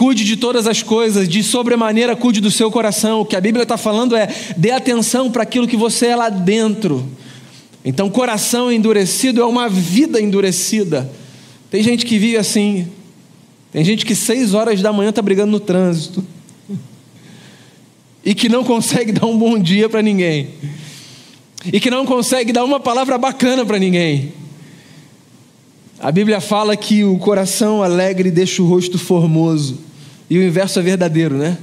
Cuide 0.00 0.24
de 0.24 0.34
todas 0.34 0.66
as 0.66 0.82
coisas, 0.82 1.28
de 1.28 1.42
sobremaneira 1.42 2.16
cuide 2.16 2.40
do 2.40 2.50
seu 2.50 2.70
coração. 2.70 3.20
O 3.20 3.24
que 3.26 3.36
a 3.36 3.40
Bíblia 3.40 3.64
está 3.64 3.76
falando 3.76 4.16
é 4.16 4.34
dê 4.56 4.70
atenção 4.70 5.30
para 5.30 5.42
aquilo 5.42 5.68
que 5.68 5.76
você 5.76 6.06
é 6.06 6.16
lá 6.16 6.30
dentro. 6.30 7.06
Então, 7.84 8.08
coração 8.08 8.72
endurecido 8.72 9.42
é 9.42 9.44
uma 9.44 9.68
vida 9.68 10.18
endurecida. 10.18 11.12
Tem 11.70 11.82
gente 11.82 12.06
que 12.06 12.18
vive 12.18 12.38
assim. 12.38 12.88
Tem 13.70 13.84
gente 13.84 14.06
que 14.06 14.14
seis 14.14 14.54
horas 14.54 14.80
da 14.80 14.90
manhã 14.90 15.10
está 15.10 15.20
brigando 15.20 15.52
no 15.52 15.60
trânsito. 15.60 16.24
E 18.24 18.34
que 18.34 18.48
não 18.48 18.64
consegue 18.64 19.12
dar 19.12 19.26
um 19.26 19.36
bom 19.36 19.58
dia 19.58 19.86
para 19.86 20.00
ninguém. 20.00 20.48
E 21.70 21.78
que 21.78 21.90
não 21.90 22.06
consegue 22.06 22.54
dar 22.54 22.64
uma 22.64 22.80
palavra 22.80 23.18
bacana 23.18 23.66
para 23.66 23.78
ninguém. 23.78 24.32
A 25.98 26.10
Bíblia 26.10 26.40
fala 26.40 26.74
que 26.74 27.04
o 27.04 27.18
coração 27.18 27.82
alegre 27.82 28.30
deixa 28.30 28.62
o 28.62 28.66
rosto 28.66 28.98
formoso. 28.98 29.89
E 30.30 30.38
o 30.38 30.42
inverso 30.42 30.78
é 30.78 30.82
verdadeiro, 30.82 31.36
né? 31.36 31.58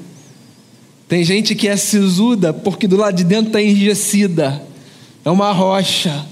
Tem 1.08 1.24
gente 1.24 1.56
que 1.56 1.70
é 1.70 1.78
sisuda 1.78 2.52
porque 2.54 2.86
do 2.86 2.98
lado 2.98 3.16
de 3.16 3.24
dentro 3.24 3.48
está 3.48 3.62
enrijecida. 3.62 4.62
É 5.24 5.32
uma 5.32 5.54
rocha. 5.54 6.26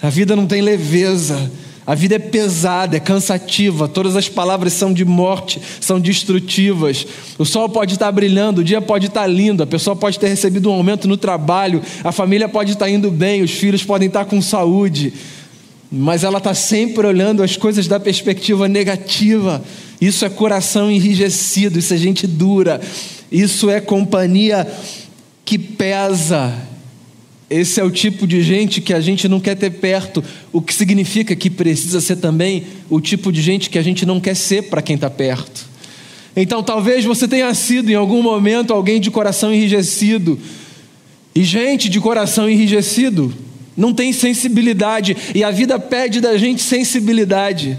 A 0.00 0.08
vida 0.08 0.36
não 0.36 0.46
tem 0.46 0.62
leveza. 0.62 1.50
A 1.84 1.96
vida 1.96 2.14
é 2.14 2.18
pesada, 2.20 2.96
é 2.96 3.00
cansativa. 3.00 3.88
Todas 3.88 4.14
as 4.14 4.28
palavras 4.28 4.72
são 4.72 4.92
de 4.92 5.04
morte, 5.04 5.60
são 5.80 5.98
destrutivas. 5.98 7.04
O 7.36 7.44
sol 7.44 7.68
pode 7.68 7.94
estar 7.94 8.12
brilhando, 8.12 8.60
o 8.60 8.64
dia 8.64 8.80
pode 8.80 9.08
estar 9.08 9.26
lindo, 9.26 9.64
a 9.64 9.66
pessoa 9.66 9.96
pode 9.96 10.16
ter 10.16 10.28
recebido 10.28 10.70
um 10.70 10.74
aumento 10.74 11.08
no 11.08 11.16
trabalho, 11.16 11.82
a 12.04 12.12
família 12.12 12.48
pode 12.48 12.72
estar 12.72 12.88
indo 12.88 13.10
bem, 13.10 13.42
os 13.42 13.50
filhos 13.50 13.82
podem 13.82 14.06
estar 14.06 14.24
com 14.26 14.40
saúde. 14.40 15.12
Mas 15.94 16.24
ela 16.24 16.38
está 16.38 16.54
sempre 16.54 17.06
olhando 17.06 17.42
as 17.42 17.54
coisas 17.54 17.86
da 17.86 18.00
perspectiva 18.00 18.66
negativa. 18.66 19.62
Isso 20.00 20.24
é 20.24 20.30
coração 20.30 20.90
enrijecido, 20.90 21.78
isso 21.78 21.92
é 21.92 21.98
gente 21.98 22.26
dura, 22.26 22.80
isso 23.30 23.68
é 23.68 23.78
companhia 23.78 24.66
que 25.44 25.58
pesa. 25.58 26.54
Esse 27.50 27.78
é 27.78 27.84
o 27.84 27.90
tipo 27.90 28.26
de 28.26 28.42
gente 28.42 28.80
que 28.80 28.94
a 28.94 29.00
gente 29.00 29.28
não 29.28 29.38
quer 29.38 29.54
ter 29.54 29.68
perto, 29.68 30.24
o 30.50 30.62
que 30.62 30.72
significa 30.72 31.36
que 31.36 31.50
precisa 31.50 32.00
ser 32.00 32.16
também 32.16 32.64
o 32.88 32.98
tipo 32.98 33.30
de 33.30 33.42
gente 33.42 33.68
que 33.68 33.78
a 33.78 33.82
gente 33.82 34.06
não 34.06 34.18
quer 34.18 34.34
ser 34.34 34.70
para 34.70 34.80
quem 34.80 34.94
está 34.94 35.10
perto. 35.10 35.68
Então, 36.34 36.62
talvez 36.62 37.04
você 37.04 37.28
tenha 37.28 37.52
sido 37.52 37.90
em 37.90 37.94
algum 37.94 38.22
momento 38.22 38.72
alguém 38.72 38.98
de 38.98 39.10
coração 39.10 39.52
enrijecido, 39.52 40.38
e 41.34 41.44
gente 41.44 41.90
de 41.90 42.00
coração 42.00 42.48
enrijecido 42.48 43.30
não 43.76 43.92
tem 43.92 44.12
sensibilidade, 44.12 45.16
e 45.34 45.42
a 45.42 45.50
vida 45.50 45.78
pede 45.78 46.20
da 46.20 46.36
gente 46.36 46.62
sensibilidade. 46.62 47.78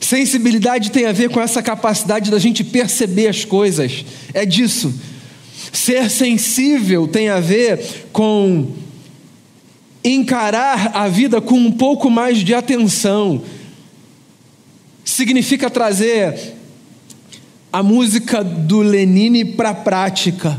Sensibilidade 0.00 0.90
tem 0.90 1.06
a 1.06 1.12
ver 1.12 1.30
com 1.30 1.40
essa 1.40 1.62
capacidade 1.62 2.30
da 2.30 2.38
gente 2.38 2.64
perceber 2.64 3.28
as 3.28 3.44
coisas, 3.44 4.04
é 4.34 4.44
disso. 4.44 4.92
Ser 5.72 6.10
sensível 6.10 7.06
tem 7.06 7.28
a 7.28 7.38
ver 7.38 8.08
com 8.12 8.72
encarar 10.02 10.92
a 10.94 11.08
vida 11.08 11.40
com 11.40 11.54
um 11.54 11.70
pouco 11.70 12.10
mais 12.10 12.38
de 12.38 12.54
atenção. 12.54 13.42
Significa 15.04 15.70
trazer 15.70 16.54
a 17.72 17.82
música 17.82 18.42
do 18.42 18.80
Lenine 18.80 19.44
para 19.44 19.70
a 19.70 19.74
prática. 19.74 20.58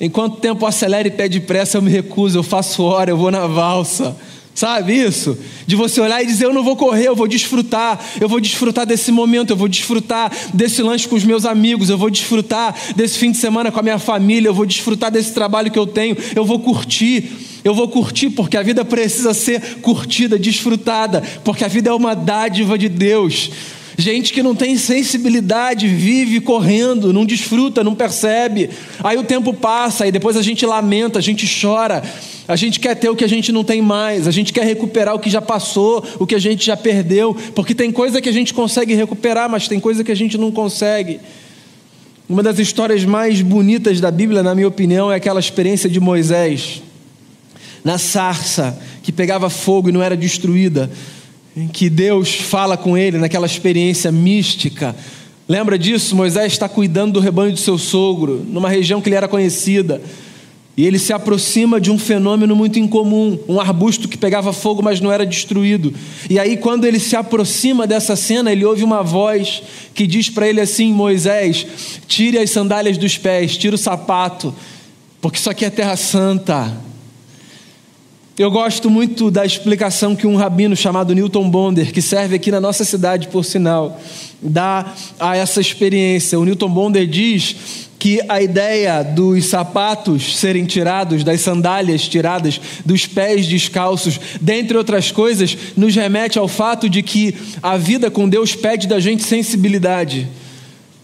Enquanto 0.00 0.34
o 0.34 0.40
tempo 0.40 0.66
acelera 0.66 1.08
e 1.08 1.10
pede 1.10 1.40
pressa, 1.40 1.78
eu 1.78 1.82
me 1.82 1.90
recuso, 1.90 2.38
eu 2.38 2.42
faço 2.42 2.82
hora, 2.82 3.10
eu 3.10 3.16
vou 3.16 3.30
na 3.30 3.46
valsa. 3.46 4.14
Sabe 4.56 4.94
isso? 4.94 5.36
De 5.66 5.76
você 5.76 6.00
olhar 6.00 6.22
e 6.22 6.26
dizer: 6.26 6.46
Eu 6.46 6.52
não 6.54 6.64
vou 6.64 6.76
correr, 6.76 7.06
eu 7.06 7.14
vou 7.14 7.28
desfrutar, 7.28 8.02
eu 8.18 8.26
vou 8.26 8.40
desfrutar 8.40 8.86
desse 8.86 9.12
momento, 9.12 9.50
eu 9.50 9.56
vou 9.56 9.68
desfrutar 9.68 10.32
desse 10.54 10.80
lanche 10.82 11.06
com 11.06 11.14
os 11.14 11.24
meus 11.24 11.44
amigos, 11.44 11.90
eu 11.90 11.98
vou 11.98 12.08
desfrutar 12.08 12.74
desse 12.94 13.18
fim 13.18 13.30
de 13.30 13.36
semana 13.36 13.70
com 13.70 13.78
a 13.78 13.82
minha 13.82 13.98
família, 13.98 14.48
eu 14.48 14.54
vou 14.54 14.64
desfrutar 14.64 15.10
desse 15.10 15.34
trabalho 15.34 15.70
que 15.70 15.78
eu 15.78 15.86
tenho, 15.86 16.16
eu 16.34 16.42
vou 16.42 16.58
curtir, 16.58 17.30
eu 17.62 17.74
vou 17.74 17.86
curtir, 17.86 18.30
porque 18.30 18.56
a 18.56 18.62
vida 18.62 18.82
precisa 18.82 19.34
ser 19.34 19.60
curtida, 19.82 20.38
desfrutada, 20.38 21.22
porque 21.44 21.62
a 21.62 21.68
vida 21.68 21.90
é 21.90 21.92
uma 21.92 22.14
dádiva 22.14 22.78
de 22.78 22.88
Deus. 22.88 23.50
Gente 23.98 24.32
que 24.32 24.42
não 24.42 24.54
tem 24.54 24.76
sensibilidade 24.76 25.88
vive 25.88 26.38
correndo, 26.40 27.14
não 27.14 27.24
desfruta, 27.24 27.82
não 27.82 27.94
percebe. 27.94 28.68
Aí 29.02 29.16
o 29.16 29.24
tempo 29.24 29.54
passa, 29.54 30.06
e 30.06 30.12
depois 30.12 30.36
a 30.36 30.42
gente 30.42 30.66
lamenta, 30.66 31.18
a 31.18 31.22
gente 31.22 31.46
chora. 31.60 32.02
A 32.46 32.56
gente 32.56 32.78
quer 32.78 32.94
ter 32.94 33.08
o 33.08 33.16
que 33.16 33.24
a 33.24 33.28
gente 33.28 33.50
não 33.50 33.64
tem 33.64 33.80
mais, 33.80 34.28
a 34.28 34.30
gente 34.30 34.52
quer 34.52 34.64
recuperar 34.64 35.14
o 35.14 35.18
que 35.18 35.30
já 35.30 35.40
passou, 35.40 36.04
o 36.18 36.26
que 36.26 36.34
a 36.34 36.38
gente 36.38 36.64
já 36.64 36.76
perdeu, 36.76 37.34
porque 37.54 37.74
tem 37.74 37.90
coisa 37.90 38.20
que 38.20 38.28
a 38.28 38.32
gente 38.32 38.54
consegue 38.54 38.94
recuperar, 38.94 39.50
mas 39.50 39.66
tem 39.66 39.80
coisa 39.80 40.04
que 40.04 40.12
a 40.12 40.14
gente 40.14 40.38
não 40.38 40.52
consegue. 40.52 41.18
Uma 42.28 42.42
das 42.42 42.58
histórias 42.58 43.04
mais 43.04 43.40
bonitas 43.40 44.00
da 44.00 44.10
Bíblia, 44.10 44.42
na 44.42 44.54
minha 44.54 44.68
opinião, 44.68 45.10
é 45.10 45.16
aquela 45.16 45.40
experiência 45.40 45.88
de 45.88 45.98
Moisés 45.98 46.82
na 47.82 47.98
sarça 47.98 48.78
que 49.02 49.10
pegava 49.10 49.48
fogo 49.48 49.88
e 49.88 49.92
não 49.92 50.02
era 50.02 50.16
destruída 50.16 50.90
em 51.56 51.66
que 51.66 51.88
Deus 51.88 52.34
fala 52.34 52.76
com 52.76 52.98
ele 52.98 53.16
naquela 53.16 53.46
experiência 53.46 54.12
mística. 54.12 54.94
Lembra 55.48 55.78
disso? 55.78 56.14
Moisés 56.14 56.52
está 56.52 56.68
cuidando 56.68 57.14
do 57.14 57.20
rebanho 57.20 57.52
de 57.52 57.60
seu 57.60 57.78
sogro, 57.78 58.44
numa 58.46 58.68
região 58.68 59.00
que 59.00 59.08
ele 59.08 59.16
era 59.16 59.26
conhecida. 59.26 60.02
E 60.76 60.84
ele 60.84 60.98
se 60.98 61.14
aproxima 61.14 61.80
de 61.80 61.90
um 61.90 61.98
fenômeno 61.98 62.54
muito 62.54 62.78
incomum, 62.78 63.38
um 63.48 63.58
arbusto 63.58 64.06
que 64.06 64.18
pegava 64.18 64.52
fogo, 64.52 64.82
mas 64.82 65.00
não 65.00 65.10
era 65.10 65.24
destruído. 65.24 65.94
E 66.28 66.38
aí, 66.38 66.58
quando 66.58 66.84
ele 66.84 67.00
se 67.00 67.16
aproxima 67.16 67.86
dessa 67.86 68.14
cena, 68.14 68.52
ele 68.52 68.62
ouve 68.62 68.84
uma 68.84 69.02
voz 69.02 69.62
que 69.94 70.06
diz 70.06 70.28
para 70.28 70.46
ele 70.46 70.60
assim: 70.60 70.92
Moisés, 70.92 71.66
tire 72.06 72.36
as 72.36 72.50
sandálias 72.50 72.98
dos 72.98 73.16
pés, 73.16 73.56
tire 73.56 73.74
o 73.74 73.78
sapato, 73.78 74.54
porque 75.22 75.38
isso 75.38 75.48
aqui 75.48 75.64
é 75.64 75.70
terra 75.70 75.96
santa. 75.96 76.76
Eu 78.38 78.50
gosto 78.50 78.90
muito 78.90 79.30
da 79.30 79.46
explicação 79.46 80.14
que 80.14 80.26
um 80.26 80.36
rabino 80.36 80.76
chamado 80.76 81.14
Newton 81.14 81.48
Bonder, 81.48 81.90
que 81.90 82.02
serve 82.02 82.36
aqui 82.36 82.50
na 82.50 82.60
nossa 82.60 82.84
cidade, 82.84 83.28
por 83.28 83.46
sinal, 83.46 83.98
dá 84.42 84.92
a 85.18 85.34
essa 85.34 85.58
experiência. 85.58 86.38
O 86.38 86.44
Newton 86.44 86.68
Bonder 86.68 87.06
diz 87.06 87.56
que 87.98 88.20
a 88.28 88.42
ideia 88.42 89.02
dos 89.02 89.46
sapatos 89.46 90.36
serem 90.36 90.66
tirados, 90.66 91.24
das 91.24 91.40
sandálias 91.40 92.06
tiradas, 92.06 92.60
dos 92.84 93.06
pés 93.06 93.46
descalços, 93.46 94.20
dentre 94.38 94.76
outras 94.76 95.10
coisas, 95.10 95.56
nos 95.74 95.94
remete 95.96 96.38
ao 96.38 96.46
fato 96.46 96.90
de 96.90 97.02
que 97.02 97.34
a 97.62 97.78
vida 97.78 98.10
com 98.10 98.28
Deus 98.28 98.54
pede 98.54 98.86
da 98.86 99.00
gente 99.00 99.22
sensibilidade. 99.24 100.28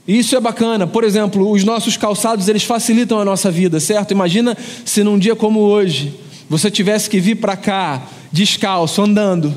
Isso 0.07 0.37
é 0.37 0.41
bacana. 0.41 0.87
Por 0.87 1.03
exemplo, 1.03 1.51
os 1.51 1.65
nossos 1.65 1.97
calçados, 1.97 2.47
eles 2.47 2.65
facilitam 2.65 3.19
a 3.19 3.25
nossa 3.25 3.51
vida, 3.51 3.81
certo? 3.81 4.11
Imagina 4.11 4.55
se 4.85 5.03
num 5.03 5.19
dia 5.19 5.35
como 5.35 5.61
hoje, 5.61 6.13
você 6.53 6.71
tivesse 6.71 7.09
que 7.09 7.19
vir 7.19 7.37
para 7.37 7.57
cá 7.57 8.03
descalço, 8.31 9.01
andando, 9.01 9.55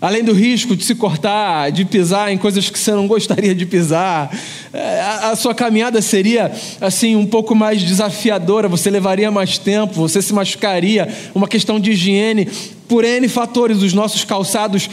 além 0.00 0.24
do 0.24 0.32
risco 0.32 0.74
de 0.74 0.82
se 0.82 0.94
cortar, 0.94 1.70
de 1.70 1.84
pisar 1.84 2.32
em 2.32 2.38
coisas 2.38 2.70
que 2.70 2.78
você 2.78 2.92
não 2.92 3.06
gostaria 3.06 3.54
de 3.54 3.66
pisar, 3.66 4.34
é, 4.72 5.00
a, 5.24 5.36
sua 5.36 5.54
caminhada 5.54 6.00
seria 6.00 6.50
assim 6.80 7.16
um 7.16 7.26
pouco 7.26 7.54
mais 7.54 7.82
desafiadora, 7.82 8.66
você 8.66 8.88
levaria 8.88 9.30
mais 9.30 9.58
tempo, 9.58 9.92
você 9.92 10.22
se 10.22 10.32
machucaria, 10.32 11.06
uma 11.34 11.46
questão 11.46 11.78
de 11.78 11.90
higiene, 11.90 12.48
por 12.88 13.04
N 13.04 13.28
fatores, 13.28 13.82
os 13.82 13.92
nossos 13.92 14.24
calçados 14.24 14.88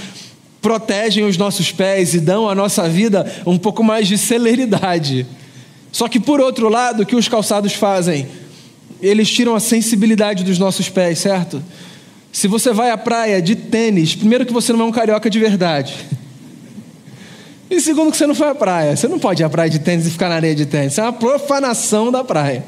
protegem 0.61 1.23
os 1.23 1.37
nossos 1.37 1.71
pés 1.71 2.15
e 2.15 2.19
dão 2.19 2.49
à 2.49 2.53
nossa 2.53 2.89
vida 2.89 3.33
um 3.45 3.57
pouco 3.57 3.81
mais 3.81 4.09
de 4.09 4.17
celeridade. 4.17 5.25
Só 5.89 6.09
que 6.09 6.19
por 6.19 6.41
outro 6.41 6.67
lado, 6.67 7.03
o 7.03 7.05
que 7.05 7.15
os 7.15 7.29
calçados 7.29 7.71
fazem? 7.71 8.27
Eles 9.01 9.29
tiram 9.29 9.55
a 9.55 9.59
sensibilidade 9.59 10.43
dos 10.43 10.57
nossos 10.57 10.89
pés, 10.89 11.19
certo? 11.19 11.63
Se 12.31 12.47
você 12.47 12.71
vai 12.71 12.91
à 12.91 12.97
praia 12.97 13.41
de 13.41 13.55
tênis, 13.55 14.15
primeiro 14.15 14.45
que 14.45 14.53
você 14.53 14.71
não 14.73 14.81
é 14.81 14.83
um 14.85 14.91
carioca 14.91 15.29
de 15.29 15.39
verdade. 15.39 15.93
E 17.69 17.81
segundo 17.81 18.11
que 18.11 18.17
você 18.17 18.27
não 18.27 18.35
foi 18.35 18.49
à 18.49 18.55
praia. 18.55 18.95
Você 18.95 19.07
não 19.07 19.19
pode 19.19 19.41
ir 19.41 19.45
à 19.45 19.49
praia 19.49 19.69
de 19.69 19.79
tênis 19.79 20.07
e 20.07 20.11
ficar 20.11 20.29
na 20.29 20.35
areia 20.35 20.55
de 20.55 20.65
tênis. 20.65 20.93
Isso 20.93 21.01
é 21.01 21.03
uma 21.03 21.13
profanação 21.13 22.11
da 22.11 22.23
praia. 22.23 22.63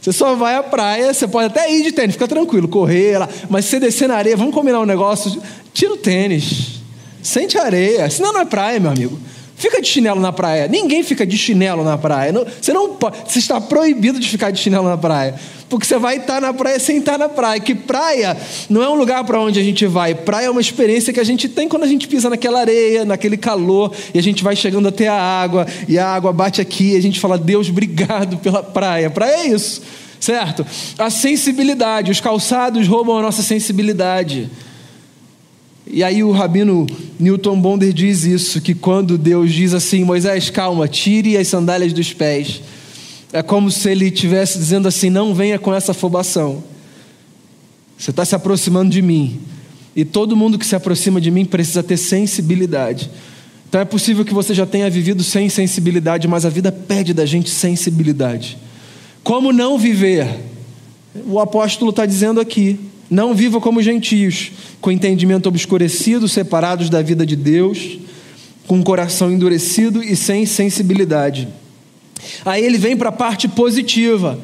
Você 0.00 0.12
só 0.12 0.34
vai 0.34 0.56
à 0.56 0.62
praia, 0.62 1.14
você 1.14 1.28
pode 1.28 1.46
até 1.46 1.72
ir 1.72 1.84
de 1.84 1.92
tênis, 1.92 2.14
fica 2.14 2.26
tranquilo, 2.26 2.66
correr 2.66 3.18
lá. 3.18 3.28
Mas 3.48 3.66
se 3.66 3.72
você 3.72 3.80
descer 3.80 4.08
na 4.08 4.16
areia, 4.16 4.36
vamos 4.36 4.52
combinar 4.52 4.80
um 4.80 4.86
negócio, 4.86 5.40
tira 5.72 5.92
o 5.92 5.96
tênis. 5.96 6.80
Sente 7.22 7.56
a 7.56 7.62
areia. 7.62 8.10
Senão 8.10 8.32
não 8.32 8.40
é 8.40 8.44
praia, 8.44 8.80
meu 8.80 8.90
amigo. 8.90 9.16
Fica 9.62 9.80
de 9.80 9.86
chinelo 9.86 10.20
na 10.20 10.32
praia. 10.32 10.66
Ninguém 10.66 11.04
fica 11.04 11.24
de 11.24 11.38
chinelo 11.38 11.84
na 11.84 11.96
praia. 11.96 12.32
Não, 12.32 12.44
você 12.44 12.72
não 12.72 12.96
pode, 12.96 13.18
você 13.30 13.38
está 13.38 13.60
proibido 13.60 14.18
de 14.18 14.28
ficar 14.28 14.50
de 14.50 14.58
chinelo 14.58 14.88
na 14.88 14.98
praia. 14.98 15.36
Porque 15.68 15.86
você 15.86 15.96
vai 15.98 16.16
estar 16.16 16.40
na 16.40 16.52
praia 16.52 16.80
sem 16.80 16.98
estar 16.98 17.16
na 17.16 17.28
praia. 17.28 17.60
Que 17.60 17.72
praia 17.72 18.36
não 18.68 18.82
é 18.82 18.88
um 18.88 18.96
lugar 18.96 19.22
para 19.22 19.40
onde 19.40 19.60
a 19.60 19.62
gente 19.62 19.86
vai. 19.86 20.16
Praia 20.16 20.46
é 20.46 20.50
uma 20.50 20.60
experiência 20.60 21.12
que 21.12 21.20
a 21.20 21.24
gente 21.24 21.48
tem 21.48 21.68
quando 21.68 21.84
a 21.84 21.86
gente 21.86 22.08
pisa 22.08 22.28
naquela 22.28 22.58
areia, 22.58 23.04
naquele 23.04 23.36
calor, 23.36 23.94
e 24.12 24.18
a 24.18 24.22
gente 24.22 24.42
vai 24.42 24.56
chegando 24.56 24.88
até 24.88 25.06
a 25.06 25.14
água, 25.14 25.64
e 25.86 25.96
a 25.96 26.08
água 26.08 26.32
bate 26.32 26.60
aqui, 26.60 26.94
e 26.94 26.96
a 26.96 27.00
gente 27.00 27.20
fala, 27.20 27.38
Deus, 27.38 27.68
obrigado 27.68 28.38
pela 28.38 28.64
praia. 28.64 29.10
Praia 29.10 29.42
é 29.42 29.46
isso, 29.46 29.80
certo? 30.18 30.66
A 30.98 31.08
sensibilidade, 31.08 32.10
os 32.10 32.20
calçados 32.20 32.88
roubam 32.88 33.16
a 33.16 33.22
nossa 33.22 33.42
sensibilidade. 33.42 34.50
E 35.92 36.02
aí 36.02 36.24
o 36.24 36.30
rabino 36.30 36.86
Newton 37.20 37.60
Bonder 37.60 37.92
diz 37.92 38.24
isso, 38.24 38.62
que 38.62 38.74
quando 38.74 39.18
Deus 39.18 39.52
diz 39.52 39.74
assim, 39.74 40.04
Moisés, 40.04 40.48
calma, 40.48 40.88
tire 40.88 41.36
as 41.36 41.48
sandálias 41.48 41.92
dos 41.92 42.14
pés, 42.14 42.62
é 43.30 43.42
como 43.42 43.70
se 43.70 43.90
ele 43.90 44.06
estivesse 44.06 44.58
dizendo 44.58 44.88
assim, 44.88 45.10
não 45.10 45.34
venha 45.34 45.58
com 45.58 45.74
essa 45.74 45.92
afobação. 45.92 46.64
Você 47.98 48.10
está 48.10 48.24
se 48.24 48.34
aproximando 48.34 48.90
de 48.90 49.02
mim. 49.02 49.38
E 49.94 50.02
todo 50.02 50.34
mundo 50.34 50.58
que 50.58 50.64
se 50.64 50.74
aproxima 50.74 51.20
de 51.20 51.30
mim 51.30 51.44
precisa 51.44 51.82
ter 51.82 51.98
sensibilidade. 51.98 53.10
Então 53.68 53.78
é 53.78 53.84
possível 53.84 54.24
que 54.24 54.32
você 54.32 54.54
já 54.54 54.64
tenha 54.64 54.88
vivido 54.88 55.22
sem 55.22 55.50
sensibilidade, 55.50 56.26
mas 56.26 56.46
a 56.46 56.48
vida 56.48 56.72
pede 56.72 57.12
da 57.12 57.26
gente 57.26 57.50
sensibilidade. 57.50 58.56
Como 59.22 59.52
não 59.52 59.78
viver? 59.78 60.26
O 61.26 61.38
apóstolo 61.38 61.90
está 61.90 62.06
dizendo 62.06 62.40
aqui: 62.40 62.80
não 63.10 63.34
viva 63.34 63.60
como 63.60 63.82
gentios, 63.82 64.52
com 64.80 64.90
entendimento 64.90 65.48
obscurecido, 65.48 66.28
separados 66.28 66.88
da 66.88 67.02
vida 67.02 67.26
de 67.26 67.36
Deus, 67.36 67.98
com 68.66 68.76
um 68.76 68.82
coração 68.82 69.30
endurecido 69.30 70.02
e 70.02 70.16
sem 70.16 70.46
sensibilidade. 70.46 71.48
Aí 72.44 72.64
ele 72.64 72.78
vem 72.78 72.96
para 72.96 73.08
a 73.08 73.12
parte 73.12 73.48
positiva 73.48 74.38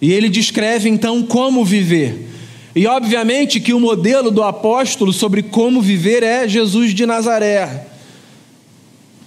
e 0.00 0.12
ele 0.12 0.28
descreve 0.28 0.88
então 0.88 1.22
como 1.22 1.64
viver. 1.64 2.28
E 2.74 2.86
obviamente 2.86 3.60
que 3.60 3.74
o 3.74 3.80
modelo 3.80 4.30
do 4.30 4.42
apóstolo 4.42 5.12
sobre 5.12 5.42
como 5.42 5.82
viver 5.82 6.22
é 6.22 6.48
Jesus 6.48 6.94
de 6.94 7.04
Nazaré. 7.04 7.86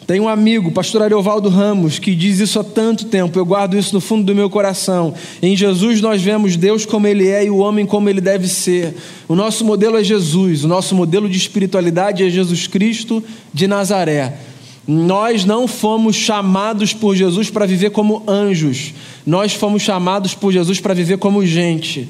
Tem 0.06 0.20
um 0.20 0.28
amigo, 0.28 0.72
pastor 0.72 1.02
Ariovaldo 1.02 1.48
Ramos, 1.48 1.98
que 1.98 2.14
diz 2.14 2.40
isso 2.40 2.60
há 2.60 2.64
tanto 2.64 3.06
tempo, 3.06 3.40
eu 3.40 3.46
guardo 3.46 3.78
isso 3.78 3.94
no 3.94 4.02
fundo 4.02 4.26
do 4.26 4.36
meu 4.36 4.50
coração. 4.50 5.14
Em 5.42 5.56
Jesus 5.56 6.02
nós 6.02 6.22
vemos 6.22 6.58
Deus 6.58 6.86
como 6.86 7.08
Ele 7.08 7.30
é 7.30 7.46
e 7.46 7.50
o 7.50 7.58
homem 7.58 7.86
como 7.86 8.10
ele 8.10 8.20
deve 8.20 8.48
ser. 8.50 8.96
O 9.30 9.36
nosso 9.36 9.64
modelo 9.64 9.98
é 9.98 10.04
Jesus, 10.04 10.66
o 10.66 10.68
nosso 10.68 10.94
modelo 10.94 11.30
de 11.30 11.38
espiritualidade 11.38 12.22
é 12.22 12.30
Jesus 12.30 12.68
Cristo 12.68 13.24
de 13.54 13.66
Nazaré. 13.66 14.40
Nós 14.86 15.46
não 15.46 15.70
fomos 15.70 16.18
chamados 16.18 16.94
por 16.94 17.16
Jesus 17.16 17.50
para 17.50 17.66
viver 17.66 17.92
como 17.92 18.24
anjos, 18.28 18.94
nós 19.26 19.54
fomos 19.54 19.84
chamados 19.84 20.34
por 20.36 20.52
Jesus 20.52 20.82
para 20.82 20.94
viver 20.94 21.18
como 21.18 21.46
gente. 21.46 22.10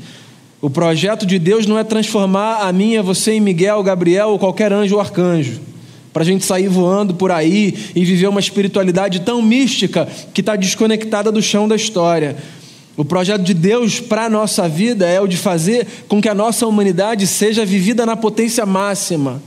O 0.60 0.70
projeto 0.70 1.28
de 1.28 1.38
Deus 1.38 1.68
não 1.68 1.78
é 1.78 1.84
transformar 1.84 2.68
a 2.68 2.74
mim, 2.74 2.98
a 2.98 3.04
você 3.04 3.34
em 3.34 3.40
Miguel, 3.40 3.84
Gabriel 3.84 4.30
ou 4.30 4.40
qualquer 4.40 4.74
anjo 4.74 4.96
ou 4.96 5.02
arcanjo 5.02 5.73
para 6.14 6.22
a 6.22 6.26
gente 6.26 6.46
sair 6.46 6.70
voando 6.70 7.16
por 7.16 7.32
aí 7.32 7.76
e 7.96 8.06
viver 8.06 8.28
uma 8.28 8.40
espiritualidade 8.40 9.22
tão 9.22 9.42
mística 9.42 10.08
que 10.34 10.42
está 10.42 10.56
desconectada 10.56 11.32
do 11.32 11.42
chão 11.42 11.68
da 11.68 11.76
história. 11.76 12.38
O 12.96 13.04
projeto 13.04 13.42
de 13.42 13.56
Deus 13.56 14.00
para 14.00 14.26
a 14.26 14.30
nossa 14.30 14.70
vida 14.70 15.08
é 15.08 15.20
o 15.20 15.28
de 15.28 15.36
fazer 15.36 15.88
com 16.08 16.22
que 16.22 16.30
a 16.30 16.36
nossa 16.36 16.68
humanidade 16.68 17.26
seja 17.26 17.66
vivida 17.66 18.06
na 18.06 18.16
potência 18.16 18.66
máxima. 18.66 19.42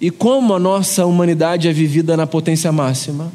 E 0.00 0.10
como 0.10 0.52
a 0.52 0.58
nossa 0.58 1.06
humanidade 1.06 1.68
é 1.68 1.72
vivida 1.72 2.16
na 2.16 2.26
potência 2.26 2.72
máxima? 2.72 3.32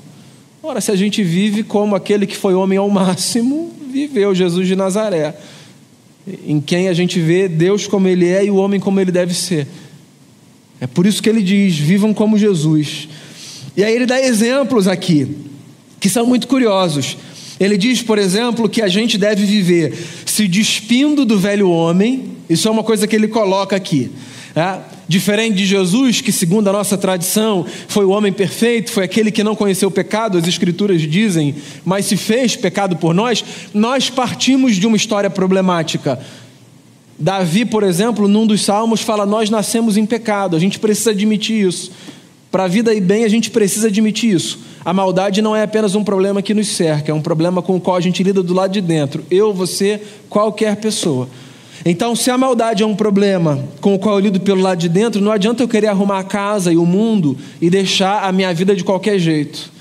Ora, 0.61 0.81
se 0.81 0.91
a 0.91 0.95
gente 0.97 1.23
vive 1.23 1.63
como 1.63 1.95
aquele 1.95 2.27
que 2.27 2.35
foi 2.35 2.53
homem 2.53 2.77
ao 2.77 2.89
máximo, 2.89 3.71
viveu 3.89 4.35
Jesus 4.35 4.67
de 4.67 4.75
Nazaré, 4.75 5.33
em 6.45 6.59
quem 6.59 6.89
a 6.89 6.93
gente 6.93 7.21
vê 7.21 7.47
Deus 7.47 7.87
como 7.87 8.09
ele 8.09 8.27
é 8.27 8.43
e 8.43 8.51
o 8.51 8.57
homem 8.57 8.81
como 8.81 8.99
ele 8.99 9.13
deve 9.13 9.33
ser. 9.33 9.65
É 10.79 10.87
por 10.87 11.05
isso 11.05 11.21
que 11.21 11.29
ele 11.29 11.41
diz: 11.41 11.77
vivam 11.77 12.13
como 12.13 12.37
Jesus. 12.37 13.07
E 13.75 13.83
aí 13.83 13.93
ele 13.93 14.05
dá 14.05 14.19
exemplos 14.19 14.87
aqui, 14.87 15.37
que 15.99 16.09
são 16.09 16.25
muito 16.25 16.47
curiosos. 16.47 17.17
Ele 17.59 17.77
diz, 17.77 18.01
por 18.01 18.19
exemplo, 18.19 18.69
que 18.69 18.81
a 18.81 18.87
gente 18.87 19.17
deve 19.17 19.45
viver 19.45 19.97
se 20.25 20.47
despindo 20.47 21.25
do 21.25 21.39
velho 21.39 21.69
homem, 21.69 22.37
isso 22.49 22.67
é 22.67 22.71
uma 22.71 22.83
coisa 22.83 23.07
que 23.07 23.15
ele 23.15 23.27
coloca 23.27 23.75
aqui. 23.75 24.11
É? 24.55 24.79
Diferente 25.07 25.55
de 25.55 25.65
Jesus, 25.65 26.21
que 26.21 26.31
segundo 26.31 26.67
a 26.67 26.73
nossa 26.73 26.97
tradição 26.97 27.65
foi 27.87 28.05
o 28.05 28.09
homem 28.09 28.33
perfeito, 28.33 28.91
foi 28.91 29.03
aquele 29.03 29.31
que 29.31 29.43
não 29.43 29.55
conheceu 29.55 29.89
o 29.89 29.91
pecado, 29.91 30.37
as 30.37 30.47
Escrituras 30.47 31.01
dizem, 31.01 31.55
mas 31.85 32.05
se 32.05 32.17
fez 32.17 32.55
pecado 32.55 32.97
por 32.97 33.13
nós, 33.13 33.43
nós 33.73 34.09
partimos 34.09 34.75
de 34.75 34.85
uma 34.85 34.97
história 34.97 35.29
problemática. 35.29 36.19
Davi, 37.19 37.65
por 37.65 37.83
exemplo, 37.83 38.27
num 38.27 38.45
dos 38.45 38.61
salmos, 38.61 39.01
fala: 39.01 39.25
Nós 39.25 39.49
nascemos 39.49 39.97
em 39.97 40.05
pecado, 40.05 40.55
a 40.55 40.59
gente 40.59 40.79
precisa 40.79 41.11
admitir 41.11 41.67
isso. 41.67 41.91
Para 42.51 42.63
a 42.63 42.67
vida 42.67 42.93
e 42.93 43.01
bem, 43.01 43.25
a 43.25 43.27
gente 43.27 43.49
precisa 43.49 43.87
admitir 43.87 44.33
isso. 44.33 44.59
A 44.85 44.93
maldade 44.93 45.41
não 45.41 45.55
é 45.55 45.63
apenas 45.63 45.95
um 45.95 46.03
problema 46.03 46.41
que 46.41 46.53
nos 46.53 46.69
cerca, 46.69 47.11
é 47.11 47.13
um 47.13 47.21
problema 47.21 47.61
com 47.61 47.75
o 47.75 47.81
qual 47.81 47.97
a 47.97 48.01
gente 48.01 48.23
lida 48.23 48.41
do 48.41 48.53
lado 48.53 48.71
de 48.71 48.81
dentro. 48.81 49.25
Eu, 49.29 49.53
você, 49.53 50.01
qualquer 50.29 50.77
pessoa. 50.77 51.27
Então, 51.85 52.15
se 52.15 52.31
a 52.31 52.37
maldade 52.37 52.83
é 52.83 52.85
um 52.85 52.95
problema 52.95 53.63
com 53.81 53.93
o 53.93 53.99
qual 53.99 54.15
eu 54.15 54.21
lido 54.21 54.39
pelo 54.39 54.61
lado 54.61 54.79
de 54.79 54.89
dentro, 54.89 55.21
não 55.21 55.31
adianta 55.31 55.61
eu 55.61 55.67
querer 55.67 55.87
arrumar 55.87 56.19
a 56.19 56.23
casa 56.23 56.71
e 56.71 56.77
o 56.77 56.85
mundo 56.85 57.37
e 57.61 57.69
deixar 57.69 58.23
a 58.23 58.31
minha 58.31 58.53
vida 58.53 58.75
de 58.75 58.83
qualquer 58.83 59.19
jeito. 59.19 59.71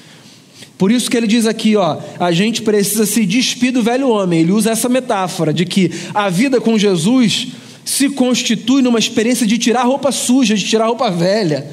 Por 0.79 0.91
isso 0.91 1.11
que 1.11 1.17
ele 1.17 1.27
diz 1.27 1.47
aqui, 1.47 1.75
ó, 1.77 1.99
a 2.19 2.33
gente 2.33 2.61
precisa 2.63 3.07
se 3.07 3.25
despir 3.25 3.73
do 3.73 3.83
velho 3.83 4.09
homem. 4.11 4.41
Ele 4.41 4.53
usa 4.53 4.71
essa 4.71 4.89
metáfora 4.89 5.53
de 5.53 5.65
que 5.65 5.91
a 6.13 6.29
vida 6.29 6.61
com 6.61 6.79
Jesus 6.79 7.49
se 7.85 8.11
constitui 8.11 8.83
numa 8.83 8.99
experiência 8.99 9.47
de 9.47 9.57
tirar 9.57 9.85
roupa 9.85 10.13
suja, 10.13 10.55
de 10.55 10.65
tirar 10.65 10.87
roupa 10.87 11.11
velha, 11.11 11.67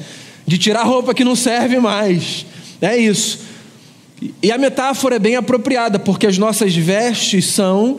de 0.46 0.56
tirar 0.56 0.84
roupa 0.84 1.12
que 1.12 1.24
não 1.24 1.36
serve 1.36 1.78
mais. 1.78 2.46
É 2.80 2.96
isso. 2.96 3.40
E 4.42 4.50
a 4.50 4.56
metáfora 4.56 5.16
é 5.16 5.18
bem 5.18 5.36
apropriada, 5.36 5.98
porque 5.98 6.26
as 6.26 6.38
nossas 6.38 6.74
vestes 6.74 7.46
são 7.46 7.98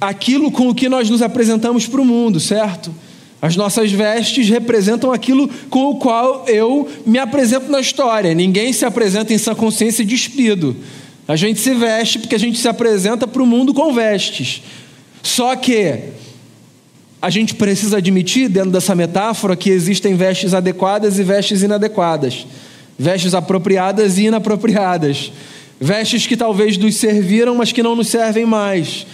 aquilo 0.00 0.50
com 0.50 0.68
o 0.68 0.74
que 0.74 0.88
nós 0.88 1.08
nos 1.08 1.22
apresentamos 1.22 1.86
para 1.86 2.00
o 2.00 2.04
mundo, 2.04 2.40
certo? 2.40 2.92
As 3.40 3.54
nossas 3.54 3.92
vestes 3.92 4.48
representam 4.48 5.12
aquilo 5.12 5.48
com 5.70 5.90
o 5.90 5.96
qual 5.96 6.44
eu 6.48 6.88
me 7.06 7.18
apresento 7.18 7.70
na 7.70 7.80
história. 7.80 8.34
Ninguém 8.34 8.72
se 8.72 8.84
apresenta 8.84 9.32
em 9.32 9.38
sã 9.38 9.54
consciência 9.54 10.04
despido. 10.04 10.76
A 11.26 11.36
gente 11.36 11.60
se 11.60 11.72
veste 11.72 12.18
porque 12.18 12.34
a 12.34 12.38
gente 12.38 12.58
se 12.58 12.66
apresenta 12.66 13.28
para 13.28 13.42
o 13.42 13.46
mundo 13.46 13.72
com 13.72 13.92
vestes. 13.92 14.62
Só 15.22 15.54
que 15.54 16.00
a 17.22 17.30
gente 17.30 17.54
precisa 17.54 17.98
admitir, 17.98 18.48
dentro 18.48 18.70
dessa 18.70 18.94
metáfora, 18.94 19.54
que 19.54 19.70
existem 19.70 20.14
vestes 20.14 20.52
adequadas 20.52 21.18
e 21.18 21.22
vestes 21.22 21.62
inadequadas, 21.62 22.46
vestes 22.98 23.34
apropriadas 23.34 24.18
e 24.18 24.24
inapropriadas, 24.24 25.30
vestes 25.80 26.26
que 26.26 26.36
talvez 26.36 26.76
nos 26.76 26.96
serviram, 26.96 27.54
mas 27.54 27.70
que 27.70 27.82
não 27.82 27.94
nos 27.94 28.08
servem 28.08 28.46
mais 28.46 29.06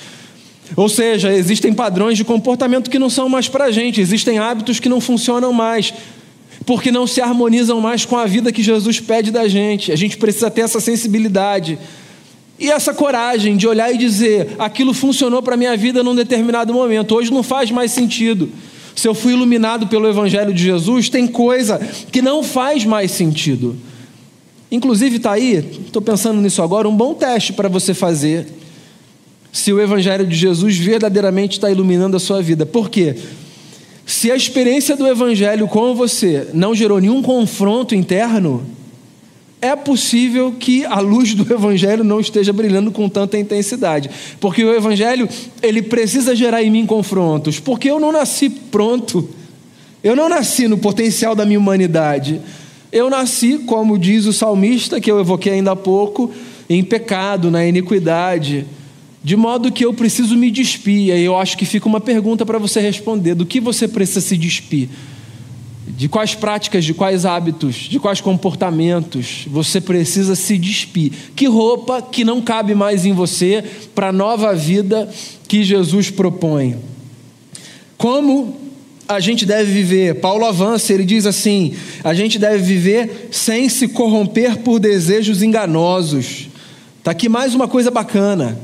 ou 0.76 0.88
seja, 0.88 1.32
existem 1.32 1.72
padrões 1.72 2.16
de 2.16 2.24
comportamento 2.24 2.90
que 2.90 2.98
não 2.98 3.10
são 3.10 3.28
mais 3.28 3.48
para 3.48 3.66
a 3.66 3.70
gente, 3.70 4.00
existem 4.00 4.38
hábitos 4.38 4.80
que 4.80 4.88
não 4.88 5.00
funcionam 5.00 5.52
mais, 5.52 5.92
porque 6.64 6.90
não 6.90 7.06
se 7.06 7.20
harmonizam 7.20 7.80
mais 7.80 8.04
com 8.04 8.16
a 8.16 8.26
vida 8.26 8.50
que 8.50 8.62
Jesus 8.62 8.98
pede 8.98 9.30
da 9.30 9.46
gente. 9.46 9.92
A 9.92 9.96
gente 9.96 10.16
precisa 10.16 10.50
ter 10.50 10.62
essa 10.62 10.80
sensibilidade 10.80 11.78
e 12.58 12.70
essa 12.70 12.94
coragem 12.94 13.56
de 13.56 13.68
olhar 13.68 13.92
e 13.94 13.98
dizer: 13.98 14.56
aquilo 14.58 14.94
funcionou 14.94 15.42
para 15.42 15.54
a 15.54 15.56
minha 15.56 15.76
vida 15.76 16.02
num 16.02 16.14
determinado 16.14 16.72
momento, 16.72 17.14
hoje 17.14 17.32
não 17.32 17.42
faz 17.42 17.70
mais 17.70 17.90
sentido. 17.90 18.48
Se 18.96 19.08
eu 19.08 19.14
fui 19.14 19.32
iluminado 19.32 19.88
pelo 19.88 20.08
Evangelho 20.08 20.54
de 20.54 20.62
Jesus, 20.62 21.08
tem 21.08 21.26
coisa 21.26 21.78
que 22.12 22.22
não 22.22 22.42
faz 22.42 22.84
mais 22.84 23.10
sentido. 23.10 23.76
Inclusive, 24.70 25.16
está 25.16 25.32
aí, 25.32 25.56
estou 25.86 26.00
pensando 26.00 26.40
nisso 26.40 26.62
agora, 26.62 26.88
um 26.88 26.96
bom 26.96 27.12
teste 27.12 27.52
para 27.52 27.68
você 27.68 27.92
fazer 27.92 28.46
se 29.54 29.72
o 29.72 29.80
Evangelho 29.80 30.26
de 30.26 30.34
Jesus 30.34 30.76
verdadeiramente 30.76 31.52
está 31.52 31.70
iluminando 31.70 32.16
a 32.16 32.20
sua 32.20 32.42
vida. 32.42 32.66
Por 32.66 32.90
quê? 32.90 33.14
Se 34.04 34.28
a 34.28 34.34
experiência 34.34 34.96
do 34.96 35.06
Evangelho 35.06 35.68
com 35.68 35.94
você 35.94 36.48
não 36.52 36.74
gerou 36.74 37.00
nenhum 37.00 37.22
confronto 37.22 37.94
interno, 37.94 38.66
é 39.62 39.76
possível 39.76 40.52
que 40.58 40.84
a 40.84 40.98
luz 40.98 41.34
do 41.34 41.54
Evangelho 41.54 42.02
não 42.02 42.18
esteja 42.18 42.52
brilhando 42.52 42.90
com 42.90 43.08
tanta 43.08 43.38
intensidade. 43.38 44.10
Porque 44.40 44.64
o 44.64 44.74
Evangelho, 44.74 45.28
ele 45.62 45.82
precisa 45.82 46.34
gerar 46.34 46.64
em 46.64 46.70
mim 46.70 46.84
confrontos. 46.84 47.60
Porque 47.60 47.88
eu 47.88 48.00
não 48.00 48.10
nasci 48.10 48.50
pronto. 48.50 49.28
Eu 50.02 50.16
não 50.16 50.28
nasci 50.28 50.66
no 50.66 50.78
potencial 50.78 51.36
da 51.36 51.46
minha 51.46 51.60
humanidade. 51.60 52.40
Eu 52.90 53.08
nasci, 53.08 53.58
como 53.58 53.96
diz 53.96 54.26
o 54.26 54.32
salmista, 54.32 55.00
que 55.00 55.12
eu 55.12 55.20
evoquei 55.20 55.52
ainda 55.52 55.70
há 55.70 55.76
pouco, 55.76 56.32
em 56.68 56.82
pecado, 56.82 57.52
na 57.52 57.64
iniquidade. 57.64 58.66
De 59.24 59.36
modo 59.36 59.72
que 59.72 59.82
eu 59.82 59.94
preciso 59.94 60.36
me 60.36 60.50
despir. 60.50 61.16
E 61.16 61.24
eu 61.24 61.34
acho 61.34 61.56
que 61.56 61.64
fica 61.64 61.88
uma 61.88 61.98
pergunta 61.98 62.44
para 62.44 62.58
você 62.58 62.78
responder: 62.78 63.34
do 63.34 63.46
que 63.46 63.58
você 63.58 63.88
precisa 63.88 64.20
se 64.20 64.36
despir? 64.36 64.90
De 65.88 66.08
quais 66.08 66.34
práticas, 66.34 66.84
de 66.84 66.92
quais 66.92 67.24
hábitos, 67.24 67.74
de 67.74 67.98
quais 67.98 68.20
comportamentos 68.20 69.46
você 69.46 69.80
precisa 69.80 70.34
se 70.34 70.58
despir? 70.58 71.12
Que 71.34 71.46
roupa 71.46 72.02
que 72.02 72.22
não 72.22 72.42
cabe 72.42 72.74
mais 72.74 73.06
em 73.06 73.12
você 73.12 73.64
para 73.94 74.08
a 74.08 74.12
nova 74.12 74.54
vida 74.54 75.08
que 75.48 75.64
Jesus 75.64 76.10
propõe? 76.10 76.76
Como 77.96 78.60
a 79.08 79.20
gente 79.20 79.46
deve 79.46 79.72
viver? 79.72 80.20
Paulo 80.20 80.44
avança, 80.44 80.92
ele 80.92 81.04
diz 81.04 81.24
assim: 81.24 81.72
a 82.02 82.12
gente 82.12 82.38
deve 82.38 82.62
viver 82.62 83.28
sem 83.30 83.70
se 83.70 83.88
corromper 83.88 84.58
por 84.58 84.78
desejos 84.78 85.42
enganosos. 85.42 86.48
Está 86.98 87.12
aqui 87.12 87.26
mais 87.26 87.54
uma 87.54 87.66
coisa 87.66 87.90
bacana 87.90 88.58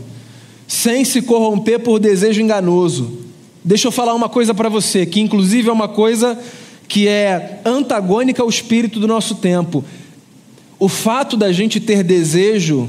sem 0.71 1.05
se 1.05 1.21
corromper 1.21 1.81
por 1.81 1.99
desejo 1.99 2.41
enganoso. 2.41 3.19
Deixa 3.65 3.89
eu 3.89 3.91
falar 3.91 4.15
uma 4.15 4.29
coisa 4.29 4.55
para 4.55 4.69
você, 4.69 5.05
que 5.05 5.21
inclusive 5.21 5.69
é 5.69 5.73
uma 5.73 5.89
coisa 5.89 6.39
que 6.87 7.09
é 7.09 7.61
antagônica 7.65 8.41
ao 8.41 8.49
espírito 8.49 9.01
do 9.01 9.09
nosso 9.09 9.35
tempo. 9.35 9.85
O 10.79 10.89
fato 10.89 11.37
da 11.37 11.51
gente 11.51 11.81
ter 11.81 12.05
desejo 12.05 12.89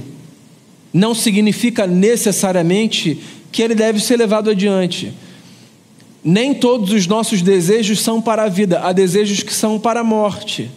não 0.93 1.15
significa 1.15 1.87
necessariamente 1.87 3.19
que 3.51 3.63
ele 3.63 3.73
deve 3.73 3.99
ser 3.99 4.15
levado 4.15 4.51
adiante. 4.51 5.11
Nem 6.23 6.53
todos 6.53 6.93
os 6.93 7.07
nossos 7.07 7.41
desejos 7.41 7.99
são 7.99 8.21
para 8.21 8.43
a 8.43 8.47
vida, 8.47 8.81
há 8.81 8.91
desejos 8.91 9.41
que 9.41 9.51
são 9.51 9.79
para 9.79 10.01
a 10.01 10.03
morte. 10.03 10.69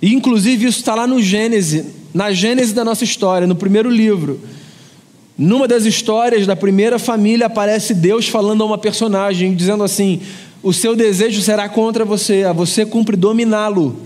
E 0.00 0.14
inclusive 0.14 0.66
isso 0.66 0.78
está 0.78 0.94
lá 0.94 1.08
no 1.08 1.20
Gênesis, 1.20 1.86
na 2.14 2.30
Gênesis 2.30 2.72
da 2.72 2.84
nossa 2.84 3.02
história, 3.02 3.48
no 3.48 3.56
primeiro 3.56 3.90
livro. 3.90 4.40
Numa 5.38 5.68
das 5.68 5.84
histórias 5.84 6.46
da 6.46 6.56
primeira 6.56 6.98
família 6.98 7.46
aparece 7.46 7.92
Deus 7.92 8.26
falando 8.26 8.62
a 8.62 8.66
uma 8.66 8.78
personagem, 8.78 9.54
dizendo 9.54 9.84
assim: 9.84 10.20
O 10.62 10.72
seu 10.72 10.96
desejo 10.96 11.42
será 11.42 11.68
contra 11.68 12.04
você, 12.04 12.44
a 12.44 12.52
você 12.52 12.86
cumpre 12.86 13.16
dominá-lo. 13.16 14.00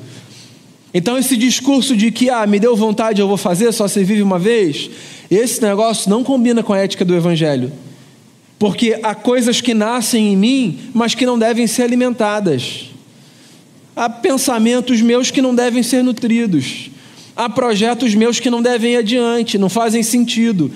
Então, 0.93 1.17
esse 1.17 1.37
discurso 1.37 1.97
de 1.97 2.11
que, 2.11 2.29
ah, 2.29 2.45
me 2.47 2.59
deu 2.59 2.75
vontade, 2.75 3.21
eu 3.21 3.29
vou 3.29 3.37
fazer, 3.37 3.71
só 3.73 3.87
se 3.87 4.03
vive 4.03 4.23
uma 4.23 4.41
vez, 4.41 4.91
esse 5.31 5.63
negócio 5.63 6.11
não 6.11 6.25
combina 6.25 6.65
com 6.65 6.73
a 6.73 6.79
ética 6.79 7.05
do 7.05 7.15
Evangelho. 7.15 7.71
Porque 8.59 8.99
há 9.03 9.15
coisas 9.15 9.61
que 9.61 9.73
nascem 9.73 10.33
em 10.33 10.37
mim, 10.37 10.79
mas 10.93 11.15
que 11.15 11.25
não 11.25 11.39
devem 11.39 11.67
ser 11.67 11.85
alimentadas. 11.85 12.91
Há 13.95 14.11
pensamentos 14.11 15.01
meus 15.01 15.31
que 15.31 15.41
não 15.41 15.55
devem 15.55 15.83
ser 15.83 16.03
nutridos. 16.03 16.91
Há 17.37 17.49
projetos 17.49 18.15
meus 18.15 18.41
que 18.41 18.51
não 18.51 18.61
devem 18.61 18.95
ir 18.95 18.97
adiante, 18.97 19.57
não 19.57 19.69
fazem 19.69 20.03
sentido. 20.03 20.71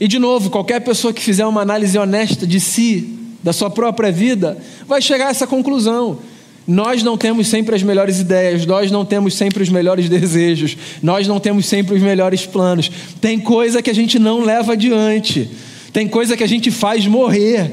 E 0.00 0.06
de 0.06 0.18
novo, 0.18 0.48
qualquer 0.50 0.80
pessoa 0.80 1.12
que 1.12 1.20
fizer 1.20 1.44
uma 1.46 1.62
análise 1.62 1.98
honesta 1.98 2.46
de 2.46 2.60
si, 2.60 3.16
da 3.42 3.52
sua 3.52 3.68
própria 3.68 4.12
vida, 4.12 4.58
vai 4.86 5.02
chegar 5.02 5.26
a 5.26 5.30
essa 5.30 5.46
conclusão. 5.46 6.18
Nós 6.66 7.02
não 7.02 7.16
temos 7.16 7.48
sempre 7.48 7.74
as 7.74 7.82
melhores 7.82 8.20
ideias, 8.20 8.66
nós 8.66 8.90
não 8.90 9.04
temos 9.04 9.34
sempre 9.34 9.62
os 9.62 9.68
melhores 9.68 10.06
desejos, 10.10 10.76
nós 11.02 11.26
não 11.26 11.40
temos 11.40 11.66
sempre 11.66 11.96
os 11.96 12.02
melhores 12.02 12.46
planos. 12.46 12.90
Tem 13.20 13.40
coisa 13.40 13.82
que 13.82 13.90
a 13.90 13.94
gente 13.94 14.18
não 14.18 14.44
leva 14.44 14.74
adiante, 14.74 15.50
tem 15.92 16.06
coisa 16.06 16.36
que 16.36 16.44
a 16.44 16.48
gente 16.48 16.70
faz 16.70 17.06
morrer, 17.06 17.70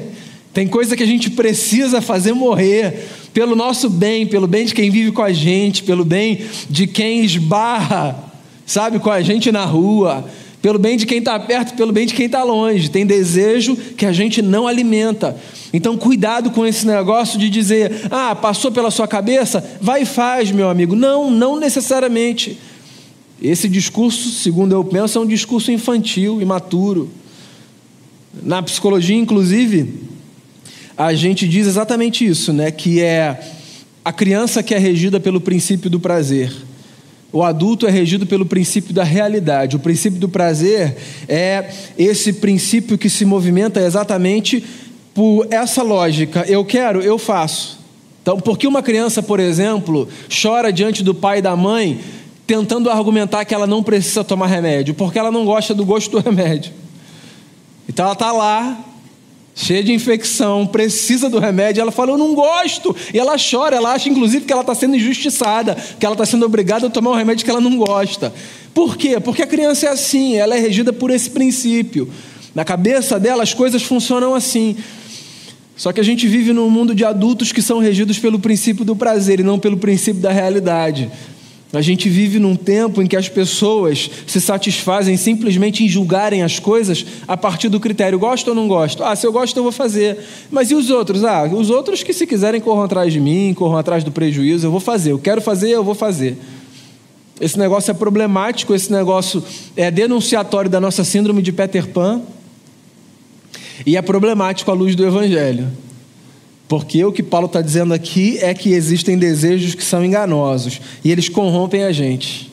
tem 0.52 0.66
coisa 0.66 0.96
que 0.96 1.02
a 1.02 1.06
gente 1.06 1.30
precisa 1.30 2.00
fazer 2.00 2.32
morrer, 2.32 3.06
pelo 3.34 3.54
nosso 3.54 3.90
bem, 3.90 4.26
pelo 4.26 4.46
bem 4.46 4.64
de 4.64 4.74
quem 4.74 4.90
vive 4.90 5.12
com 5.12 5.22
a 5.22 5.32
gente, 5.32 5.82
pelo 5.82 6.04
bem 6.04 6.40
de 6.68 6.86
quem 6.86 7.22
esbarra, 7.22 8.18
sabe, 8.64 8.98
com 8.98 9.10
a 9.10 9.20
gente 9.20 9.52
na 9.52 9.64
rua 9.64 10.24
pelo 10.60 10.78
bem 10.78 10.96
de 10.96 11.06
quem 11.06 11.18
está 11.18 11.38
perto, 11.38 11.74
pelo 11.74 11.92
bem 11.92 12.06
de 12.06 12.14
quem 12.14 12.26
está 12.26 12.42
longe. 12.42 12.90
Tem 12.90 13.06
desejo 13.06 13.76
que 13.76 14.04
a 14.04 14.12
gente 14.12 14.42
não 14.42 14.66
alimenta. 14.66 15.36
Então, 15.72 15.96
cuidado 15.96 16.50
com 16.50 16.66
esse 16.66 16.86
negócio 16.86 17.38
de 17.38 17.48
dizer, 17.48 18.08
ah, 18.10 18.34
passou 18.34 18.72
pela 18.72 18.90
sua 18.90 19.06
cabeça, 19.06 19.64
vai 19.80 20.02
e 20.02 20.06
faz, 20.06 20.50
meu 20.50 20.68
amigo. 20.68 20.96
Não, 20.96 21.30
não 21.30 21.58
necessariamente. 21.58 22.58
Esse 23.40 23.68
discurso, 23.68 24.30
segundo 24.30 24.72
eu 24.72 24.82
penso, 24.82 25.18
é 25.18 25.20
um 25.20 25.26
discurso 25.26 25.70
infantil, 25.70 26.40
imaturo. 26.40 27.10
Na 28.42 28.62
psicologia, 28.62 29.16
inclusive, 29.16 30.02
a 30.96 31.12
gente 31.14 31.46
diz 31.46 31.66
exatamente 31.66 32.26
isso, 32.26 32.52
né? 32.52 32.70
Que 32.70 33.00
é 33.00 33.38
a 34.04 34.12
criança 34.12 34.62
que 34.62 34.74
é 34.74 34.78
regida 34.78 35.20
pelo 35.20 35.40
princípio 35.40 35.90
do 35.90 36.00
prazer. 36.00 36.65
O 37.36 37.42
adulto 37.42 37.86
é 37.86 37.90
regido 37.90 38.24
pelo 38.24 38.46
princípio 38.46 38.94
da 38.94 39.04
realidade. 39.04 39.76
O 39.76 39.78
princípio 39.78 40.18
do 40.18 40.26
prazer 40.26 40.96
é 41.28 41.70
esse 41.98 42.32
princípio 42.32 42.96
que 42.96 43.10
se 43.10 43.26
movimenta 43.26 43.78
exatamente 43.78 44.64
por 45.12 45.46
essa 45.50 45.82
lógica. 45.82 46.46
Eu 46.48 46.64
quero, 46.64 47.02
eu 47.02 47.18
faço. 47.18 47.78
Então, 48.22 48.40
por 48.40 48.56
que 48.56 48.66
uma 48.66 48.82
criança, 48.82 49.22
por 49.22 49.38
exemplo, 49.38 50.08
chora 50.30 50.72
diante 50.72 51.04
do 51.04 51.14
pai 51.14 51.40
e 51.40 51.42
da 51.42 51.54
mãe, 51.54 52.00
tentando 52.46 52.88
argumentar 52.88 53.44
que 53.44 53.54
ela 53.54 53.66
não 53.66 53.82
precisa 53.82 54.24
tomar 54.24 54.46
remédio? 54.46 54.94
Porque 54.94 55.18
ela 55.18 55.30
não 55.30 55.44
gosta 55.44 55.74
do 55.74 55.84
gosto 55.84 56.10
do 56.10 56.20
remédio. 56.20 56.72
Então, 57.86 58.06
ela 58.06 58.14
está 58.14 58.32
lá, 58.32 58.82
cheia 59.58 59.82
de 59.82 59.90
infecção, 59.90 60.66
precisa 60.66 61.30
do 61.30 61.38
remédio, 61.38 61.80
ela 61.80 61.90
fala, 61.90 62.10
eu 62.10 62.18
não 62.18 62.34
gosto, 62.34 62.94
e 63.12 63.18
ela 63.18 63.36
chora, 63.38 63.74
ela 63.74 63.94
acha 63.94 64.10
inclusive 64.10 64.44
que 64.44 64.52
ela 64.52 64.60
está 64.60 64.74
sendo 64.74 64.96
injustiçada, 64.96 65.74
que 65.98 66.04
ela 66.04 66.14
está 66.14 66.26
sendo 66.26 66.44
obrigada 66.44 66.86
a 66.86 66.90
tomar 66.90 67.12
um 67.12 67.14
remédio 67.14 67.42
que 67.42 67.50
ela 67.50 67.60
não 67.60 67.78
gosta. 67.78 68.32
Por 68.74 68.98
quê? 68.98 69.18
Porque 69.18 69.42
a 69.42 69.46
criança 69.46 69.86
é 69.86 69.88
assim, 69.88 70.36
ela 70.36 70.54
é 70.54 70.60
regida 70.60 70.92
por 70.92 71.10
esse 71.10 71.30
princípio. 71.30 72.06
Na 72.54 72.66
cabeça 72.66 73.18
dela 73.18 73.42
as 73.42 73.54
coisas 73.54 73.82
funcionam 73.82 74.34
assim. 74.34 74.76
Só 75.74 75.90
que 75.90 76.00
a 76.00 76.04
gente 76.04 76.28
vive 76.28 76.52
num 76.52 76.68
mundo 76.68 76.94
de 76.94 77.04
adultos 77.04 77.50
que 77.50 77.62
são 77.62 77.78
regidos 77.78 78.18
pelo 78.18 78.38
princípio 78.38 78.84
do 78.84 78.94
prazer 78.94 79.40
e 79.40 79.42
não 79.42 79.58
pelo 79.58 79.78
princípio 79.78 80.20
da 80.20 80.32
realidade. 80.32 81.10
A 81.72 81.80
gente 81.80 82.08
vive 82.08 82.38
num 82.38 82.54
tempo 82.54 83.02
em 83.02 83.06
que 83.06 83.16
as 83.16 83.28
pessoas 83.28 84.08
se 84.26 84.40
satisfazem 84.40 85.16
simplesmente 85.16 85.82
em 85.84 85.88
julgarem 85.88 86.42
as 86.42 86.60
coisas 86.60 87.04
a 87.26 87.36
partir 87.36 87.68
do 87.68 87.80
critério 87.80 88.18
gosto 88.18 88.48
ou 88.48 88.54
não 88.54 88.68
gosto. 88.68 89.02
Ah, 89.02 89.16
se 89.16 89.26
eu 89.26 89.32
gosto, 89.32 89.56
eu 89.56 89.64
vou 89.64 89.72
fazer. 89.72 90.16
Mas 90.50 90.70
e 90.70 90.74
os 90.74 90.90
outros? 90.90 91.24
Ah, 91.24 91.44
os 91.44 91.68
outros 91.68 92.04
que 92.04 92.12
se 92.12 92.26
quiserem 92.26 92.60
corram 92.60 92.84
atrás 92.84 93.12
de 93.12 93.18
mim, 93.18 93.52
corram 93.52 93.76
atrás 93.76 94.04
do 94.04 94.12
prejuízo, 94.12 94.66
eu 94.66 94.70
vou 94.70 94.78
fazer. 94.80 95.10
Eu 95.10 95.18
quero 95.18 95.40
fazer, 95.40 95.70
eu 95.70 95.82
vou 95.82 95.94
fazer. 95.94 96.38
Esse 97.40 97.58
negócio 97.58 97.90
é 97.90 97.94
problemático, 97.94 98.72
esse 98.72 98.90
negócio 98.90 99.42
é 99.76 99.90
denunciatório 99.90 100.70
da 100.70 100.80
nossa 100.80 101.02
síndrome 101.02 101.42
de 101.42 101.52
Peter 101.52 101.86
Pan. 101.88 102.22
E 103.84 103.96
é 103.96 104.02
problemático 104.02 104.70
à 104.70 104.74
luz 104.74 104.94
do 104.94 105.04
Evangelho. 105.04 105.66
Porque 106.68 107.04
o 107.04 107.12
que 107.12 107.22
Paulo 107.22 107.46
está 107.46 107.62
dizendo 107.62 107.94
aqui 107.94 108.38
é 108.40 108.52
que 108.52 108.72
existem 108.72 109.16
desejos 109.16 109.74
que 109.74 109.84
são 109.84 110.04
enganosos 110.04 110.80
e 111.04 111.12
eles 111.12 111.28
corrompem 111.28 111.84
a 111.84 111.92
gente. 111.92 112.50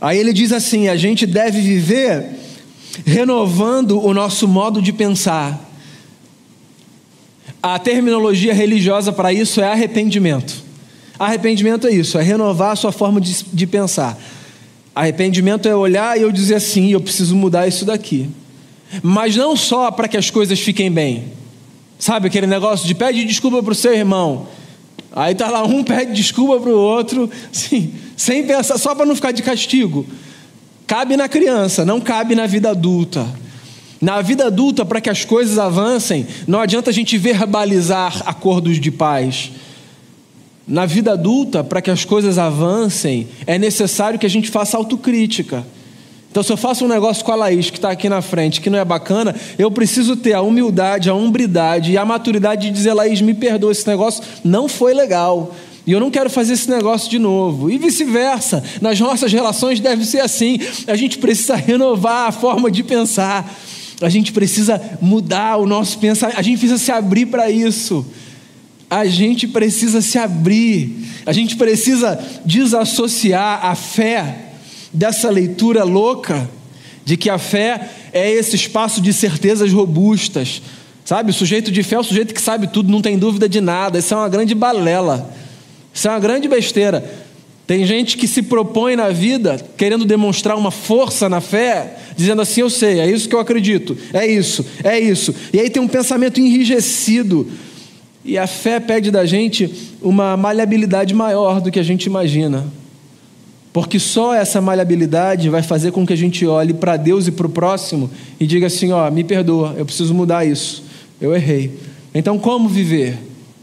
Aí 0.00 0.18
ele 0.18 0.32
diz 0.32 0.52
assim: 0.52 0.88
a 0.88 0.96
gente 0.96 1.26
deve 1.26 1.60
viver 1.60 2.24
renovando 3.04 4.02
o 4.02 4.14
nosso 4.14 4.46
modo 4.46 4.80
de 4.80 4.92
pensar. 4.92 5.64
A 7.60 7.78
terminologia 7.80 8.54
religiosa 8.54 9.12
para 9.12 9.32
isso 9.32 9.60
é 9.60 9.72
arrependimento. 9.72 10.64
Arrependimento 11.18 11.86
é 11.88 11.90
isso, 11.90 12.18
é 12.18 12.22
renovar 12.22 12.72
a 12.72 12.76
sua 12.76 12.92
forma 12.92 13.20
de, 13.20 13.44
de 13.52 13.66
pensar. 13.66 14.16
Arrependimento 14.94 15.66
é 15.66 15.74
olhar 15.74 16.16
e 16.16 16.22
eu 16.22 16.30
dizer 16.30 16.54
assim: 16.56 16.92
eu 16.92 17.00
preciso 17.00 17.34
mudar 17.34 17.66
isso 17.66 17.84
daqui. 17.84 18.30
Mas 19.02 19.34
não 19.34 19.56
só 19.56 19.90
para 19.90 20.06
que 20.06 20.16
as 20.16 20.30
coisas 20.30 20.60
fiquem 20.60 20.92
bem 20.92 21.24
Sabe 21.98 22.28
aquele 22.28 22.46
negócio 22.46 22.86
de 22.86 22.94
pede 22.94 23.24
desculpa 23.24 23.62
para 23.62 23.72
o 23.72 23.74
seu 23.74 23.94
irmão. 23.94 24.46
Aí 25.12 25.34
tá 25.34 25.48
lá 25.48 25.62
um 25.64 25.82
pede 25.84 26.12
desculpa 26.12 26.60
para 26.60 26.70
o 26.70 26.78
outro, 26.78 27.30
sim, 27.50 27.94
sem 28.16 28.46
pensar, 28.46 28.78
só 28.78 28.94
para 28.94 29.06
não 29.06 29.14
ficar 29.14 29.32
de 29.32 29.42
castigo. 29.42 30.06
Cabe 30.86 31.16
na 31.16 31.28
criança, 31.28 31.84
não 31.84 32.00
cabe 32.00 32.34
na 32.34 32.46
vida 32.46 32.70
adulta. 32.70 33.26
Na 34.00 34.20
vida 34.20 34.46
adulta, 34.46 34.84
para 34.84 35.00
que 35.00 35.08
as 35.08 35.24
coisas 35.24 35.58
avancem, 35.58 36.26
não 36.46 36.60
adianta 36.60 36.90
a 36.90 36.92
gente 36.92 37.16
verbalizar 37.16 38.22
acordos 38.26 38.78
de 38.78 38.90
paz. 38.90 39.50
Na 40.68 40.84
vida 40.84 41.12
adulta, 41.12 41.64
para 41.64 41.80
que 41.80 41.90
as 41.90 42.04
coisas 42.04 42.38
avancem, 42.38 43.26
é 43.46 43.58
necessário 43.58 44.18
que 44.18 44.26
a 44.26 44.30
gente 44.30 44.50
faça 44.50 44.76
autocrítica. 44.76 45.64
Então, 46.36 46.44
se 46.44 46.52
eu 46.52 46.56
faço 46.58 46.84
um 46.84 46.88
negócio 46.88 47.24
com 47.24 47.32
a 47.32 47.34
Laís, 47.34 47.70
que 47.70 47.78
está 47.78 47.90
aqui 47.90 48.10
na 48.10 48.20
frente, 48.20 48.60
que 48.60 48.68
não 48.68 48.78
é 48.78 48.84
bacana, 48.84 49.34
eu 49.58 49.70
preciso 49.70 50.14
ter 50.14 50.34
a 50.34 50.42
humildade, 50.42 51.08
a 51.08 51.14
umbridade 51.14 51.92
e 51.92 51.96
a 51.96 52.04
maturidade 52.04 52.66
de 52.66 52.74
dizer, 52.74 52.92
Laís, 52.92 53.22
me 53.22 53.32
perdoa, 53.32 53.72
esse 53.72 53.88
negócio 53.88 54.22
não 54.44 54.68
foi 54.68 54.92
legal. 54.92 55.56
E 55.86 55.92
eu 55.92 55.98
não 55.98 56.10
quero 56.10 56.28
fazer 56.28 56.52
esse 56.52 56.68
negócio 56.68 57.08
de 57.08 57.18
novo. 57.18 57.70
E 57.70 57.78
vice-versa. 57.78 58.62
Nas 58.82 59.00
nossas 59.00 59.32
relações 59.32 59.80
deve 59.80 60.04
ser 60.04 60.20
assim. 60.20 60.58
A 60.86 60.94
gente 60.94 61.16
precisa 61.16 61.56
renovar 61.56 62.28
a 62.28 62.32
forma 62.32 62.70
de 62.70 62.82
pensar. 62.82 63.58
A 64.02 64.10
gente 64.10 64.30
precisa 64.30 64.78
mudar 65.00 65.56
o 65.56 65.64
nosso 65.66 65.98
pensamento. 65.98 66.38
A 66.38 66.42
gente 66.42 66.58
precisa 66.58 66.76
se 66.76 66.92
abrir 66.92 67.24
para 67.24 67.50
isso. 67.50 68.04
A 68.90 69.06
gente 69.06 69.48
precisa 69.48 70.02
se 70.02 70.18
abrir. 70.18 71.02
A 71.24 71.32
gente 71.32 71.56
precisa 71.56 72.22
desassociar 72.44 73.64
a 73.64 73.74
fé 73.74 74.45
dessa 74.96 75.30
leitura 75.30 75.84
louca 75.84 76.48
de 77.04 77.16
que 77.16 77.28
a 77.28 77.38
fé 77.38 77.88
é 78.12 78.30
esse 78.30 78.56
espaço 78.56 79.00
de 79.00 79.12
certezas 79.12 79.70
robustas. 79.72 80.62
Sabe, 81.04 81.30
o 81.30 81.34
sujeito 81.34 81.70
de 81.70 81.82
fé 81.82 81.96
é 81.96 81.98
o 82.00 82.02
sujeito 82.02 82.34
que 82.34 82.40
sabe 82.40 82.66
tudo, 82.66 82.90
não 82.90 83.00
tem 83.00 83.16
dúvida 83.16 83.48
de 83.48 83.60
nada. 83.60 83.98
Isso 83.98 84.12
é 84.12 84.16
uma 84.16 84.28
grande 84.28 84.54
balela. 84.54 85.30
Isso 85.94 86.08
é 86.08 86.10
uma 86.10 86.18
grande 86.18 86.48
besteira. 86.48 87.04
Tem 87.66 87.84
gente 87.84 88.16
que 88.16 88.26
se 88.26 88.42
propõe 88.42 88.96
na 88.96 89.10
vida 89.10 89.60
querendo 89.76 90.04
demonstrar 90.04 90.56
uma 90.56 90.70
força 90.70 91.28
na 91.28 91.40
fé, 91.40 91.96
dizendo 92.16 92.40
assim: 92.42 92.62
Eu 92.62 92.70
sei, 92.70 93.00
é 93.00 93.10
isso 93.10 93.28
que 93.28 93.34
eu 93.34 93.40
acredito, 93.40 93.96
é 94.12 94.26
isso, 94.26 94.64
é 94.82 94.98
isso. 94.98 95.34
E 95.52 95.60
aí 95.60 95.68
tem 95.68 95.82
um 95.82 95.88
pensamento 95.88 96.40
enrijecido. 96.40 97.48
E 98.24 98.36
a 98.36 98.46
fé 98.46 98.80
pede 98.80 99.10
da 99.10 99.24
gente 99.24 99.72
uma 100.02 100.36
maleabilidade 100.36 101.14
maior 101.14 101.60
do 101.60 101.70
que 101.70 101.78
a 101.78 101.82
gente 101.82 102.06
imagina. 102.06 102.66
Porque 103.76 103.98
só 103.98 104.34
essa 104.34 104.58
maleabilidade 104.58 105.50
vai 105.50 105.62
fazer 105.62 105.92
com 105.92 106.06
que 106.06 106.14
a 106.14 106.16
gente 106.16 106.46
olhe 106.46 106.72
para 106.72 106.96
Deus 106.96 107.26
e 107.26 107.30
para 107.30 107.46
o 107.46 107.50
próximo 107.50 108.10
e 108.40 108.46
diga 108.46 108.68
assim: 108.68 108.90
ó, 108.90 109.10
me 109.10 109.22
perdoa, 109.22 109.74
eu 109.76 109.84
preciso 109.84 110.14
mudar 110.14 110.46
isso, 110.46 110.82
eu 111.20 111.36
errei. 111.36 111.78
Então, 112.14 112.38
como 112.38 112.70
viver? 112.70 113.18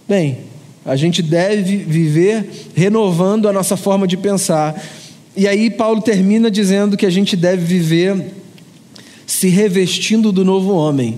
Bem, 0.07 0.37
a 0.85 0.95
gente 0.95 1.23
deve 1.23 1.77
viver 1.77 2.47
renovando 2.75 3.49
a 3.49 3.51
nossa 3.51 3.75
forma 3.75 4.05
de 4.05 4.15
pensar. 4.15 4.79
E 5.35 5.47
aí, 5.47 5.71
Paulo 5.71 5.99
termina 5.99 6.51
dizendo 6.51 6.95
que 6.95 7.07
a 7.07 7.09
gente 7.09 7.35
deve 7.35 7.65
viver 7.65 8.35
se 9.25 9.47
revestindo 9.47 10.31
do 10.31 10.45
novo 10.45 10.75
homem. 10.75 11.17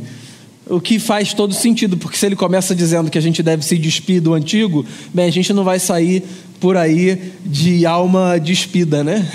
O 0.68 0.82
que 0.82 0.98
faz 0.98 1.34
todo 1.34 1.54
sentido, 1.54 1.96
porque 1.96 2.18
se 2.18 2.26
ele 2.26 2.36
começa 2.36 2.74
dizendo 2.74 3.12
que 3.12 3.18
a 3.18 3.22
gente 3.22 3.44
deve 3.44 3.64
se 3.64 3.78
despir 3.78 4.22
do 4.22 4.34
antigo, 4.34 4.86
bem, 5.14 5.26
a 5.26 5.32
gente 5.32 5.54
não 5.54 5.64
vai 5.64 5.80
sair 5.80 6.24
por 6.60 6.76
aí 6.76 7.34
de 7.46 7.86
alma 7.86 8.40
despida, 8.40 9.04
né? 9.04 9.30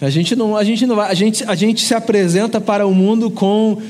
A 0.00 0.10
gente 0.10 0.34
não, 0.34 0.56
a 0.56 0.64
gente 0.64 0.84
não 0.84 0.96
vai, 0.96 1.10
a 1.10 1.14
gente, 1.14 1.44
a 1.44 1.54
gente 1.54 1.80
se 1.80 1.94
apresenta 1.94 2.60
para 2.60 2.86
o 2.86 2.94
mundo 2.94 3.30
com 3.30 3.80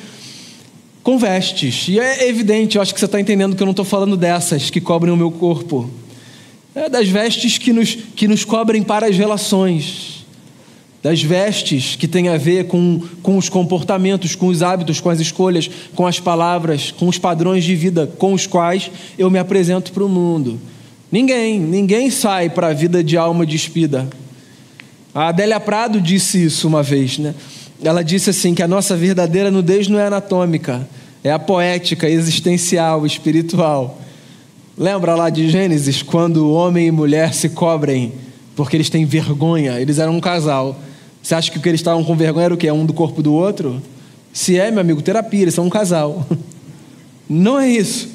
com 1.03 1.19
vestes. 1.19 1.87
E 1.89 2.01
é 2.01 2.29
evidente, 2.29 2.77
eu 2.77 2.83
acho 2.83 2.93
que 2.93 2.99
você 2.99 3.07
está 3.07 3.21
entendendo 3.21 3.55
que 3.55 3.63
eu 3.63 3.67
não 3.67 3.71
estou 3.71 3.85
falando 3.85 4.17
dessas 4.17 4.71
que 4.71 4.81
cobrem 4.81 5.15
o 5.15 5.17
meu 5.17 5.31
corpo. 5.31 5.89
É 6.75 6.89
das 6.89 7.09
vestes 7.09 7.59
que 7.59 7.73
nos, 7.73 7.95
que 7.95 8.27
nos 8.27 8.45
cobrem 8.45 8.83
para 8.83 9.07
as 9.07 9.17
relações 9.17 10.16
das 11.07 11.23
vestes 11.23 11.95
que 11.95 12.09
tem 12.09 12.29
a 12.29 12.37
ver 12.37 12.67
com, 12.67 13.01
com 13.23 13.37
os 13.37 13.49
comportamentos, 13.49 14.35
com 14.35 14.49
os 14.49 14.61
hábitos, 14.61 14.99
com 14.99 15.09
as 15.09 15.21
escolhas, 15.21 15.71
com 15.95 16.05
as 16.05 16.19
palavras, 16.19 16.91
com 16.91 17.07
os 17.07 17.17
padrões 17.17 17.63
de 17.63 17.77
vida 17.77 18.11
com 18.19 18.33
os 18.33 18.45
quais 18.45 18.91
eu 19.17 19.31
me 19.31 19.39
apresento 19.39 19.93
para 19.93 20.03
o 20.03 20.09
mundo. 20.09 20.59
Ninguém, 21.13 21.61
ninguém 21.61 22.11
sai 22.11 22.51
para 22.51 22.67
a 22.67 22.73
vida 22.73 23.05
de 23.05 23.17
alma 23.17 23.47
despida. 23.47 24.09
A 25.15 25.29
Adélia 25.29 25.61
Prado 25.61 26.01
disse 26.01 26.45
isso 26.45 26.67
uma 26.67 26.83
vez, 26.83 27.19
né? 27.19 27.37
Ela 27.81 28.03
disse 28.03 28.31
assim 28.31 28.53
que 28.53 28.63
a 28.63 28.67
nossa 28.67 28.97
verdadeira 28.97 29.49
nudez 29.49 29.87
não 29.87 30.01
é 30.01 30.09
anatômica, 30.09 30.89
é 31.23 31.31
a 31.31 31.39
poética, 31.39 32.11
existencial, 32.11 33.07
espiritual. 33.07 34.01
Lembra 34.77 35.15
lá 35.15 35.31
de 35.31 35.49
Gênesis, 35.49 36.03
quando 36.03 36.51
homem 36.51 36.89
e 36.89 36.91
mulher 36.91 37.33
se 37.33 37.51
cobrem 37.51 38.13
porque 38.57 38.77
eles 38.77 38.91
têm 38.91 39.05
vergonha, 39.05 39.81
eles 39.81 40.01
eram 40.01 40.17
um 40.17 40.21
casal. 40.21 40.81
Você 41.27 41.35
acha 41.35 41.51
que 41.51 41.59
o 41.59 41.61
que 41.61 41.69
eles 41.69 41.81
estavam 41.81 42.05
com 42.05 42.15
vergonha 42.15 42.45
era 42.45 42.55
o 42.55 42.57
que? 42.57 42.71
Um 42.71 42.87
do 42.87 42.93
corpo 42.93 43.21
do 43.21 43.35
outro? 43.35 43.83
Se 44.33 44.57
é, 44.57 44.71
meu 44.71 44.81
amigo, 44.81 45.03
terapia, 45.03 45.43
eles 45.43 45.55
são 45.55 45.67
um 45.67 45.69
casal. 45.69 46.25
Não 47.29 47.59
é 47.59 47.69
isso. 47.69 48.09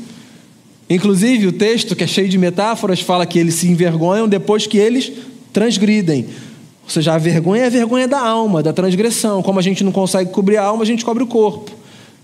Inclusive, 0.90 1.48
o 1.48 1.52
texto, 1.52 1.94
que 1.94 2.06
é 2.06 2.08
cheio 2.08 2.30
de 2.30 2.38
metáforas, 2.38 3.02
fala 3.02 3.26
que 3.26 3.38
eles 3.38 3.56
se 3.56 3.68
envergonham 3.68 4.30
depois 4.30 4.66
que 4.66 4.78
eles 4.78 5.12
transgridem. 5.52 6.26
Ou 6.86 6.90
seja, 6.90 7.14
a 7.14 7.18
vergonha 7.18 7.64
é 7.64 7.66
a 7.66 7.70
vergonha 7.70 8.08
da 8.08 8.18
alma, 8.18 8.64
da 8.64 8.72
transgressão. 8.72 9.44
Como 9.44 9.60
a 9.60 9.62
gente 9.62 9.84
não 9.84 9.92
consegue 9.92 10.32
cobrir 10.32 10.56
a 10.56 10.64
alma, 10.64 10.84
a 10.84 10.88
gente 10.88 11.04
cobre 11.04 11.22
o 11.22 11.28
corpo. 11.28 11.70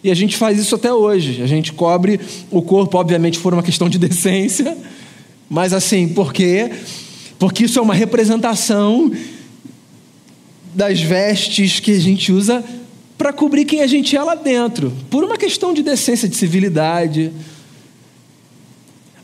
E 0.02 0.10
a 0.10 0.15
gente 0.15 0.38
faz 0.38 0.58
isso 0.58 0.73
até 0.73 0.93
hoje. 0.93 1.43
A 1.43 1.47
gente 1.47 1.73
cobre 1.73 2.17
o 2.50 2.62
corpo, 2.62 2.97
obviamente, 2.97 3.39
por 3.39 3.54
uma 3.54 3.62
questão 3.62 3.89
de 3.89 4.00
decência. 4.00 4.78
Mas 5.50 5.73
assim, 5.73 6.08
por 6.08 6.32
quê? 6.32 6.71
Porque 7.38 7.65
isso 7.65 7.78
é 7.78 7.82
uma 7.82 7.93
representação 7.93 9.12
das 10.77 11.01
vestes 11.01 11.81
que 11.81 11.91
a 11.91 11.99
gente 11.99 12.31
usa 12.31 12.63
para 13.17 13.33
cobrir 13.33 13.65
quem 13.65 13.81
a 13.81 13.87
gente 13.87 14.15
é 14.15 14.23
lá 14.23 14.35
dentro, 14.35 14.93
por 15.09 15.25
uma 15.25 15.35
questão 15.35 15.73
de 15.73 15.83
decência, 15.83 16.29
de 16.29 16.37
civilidade. 16.37 17.33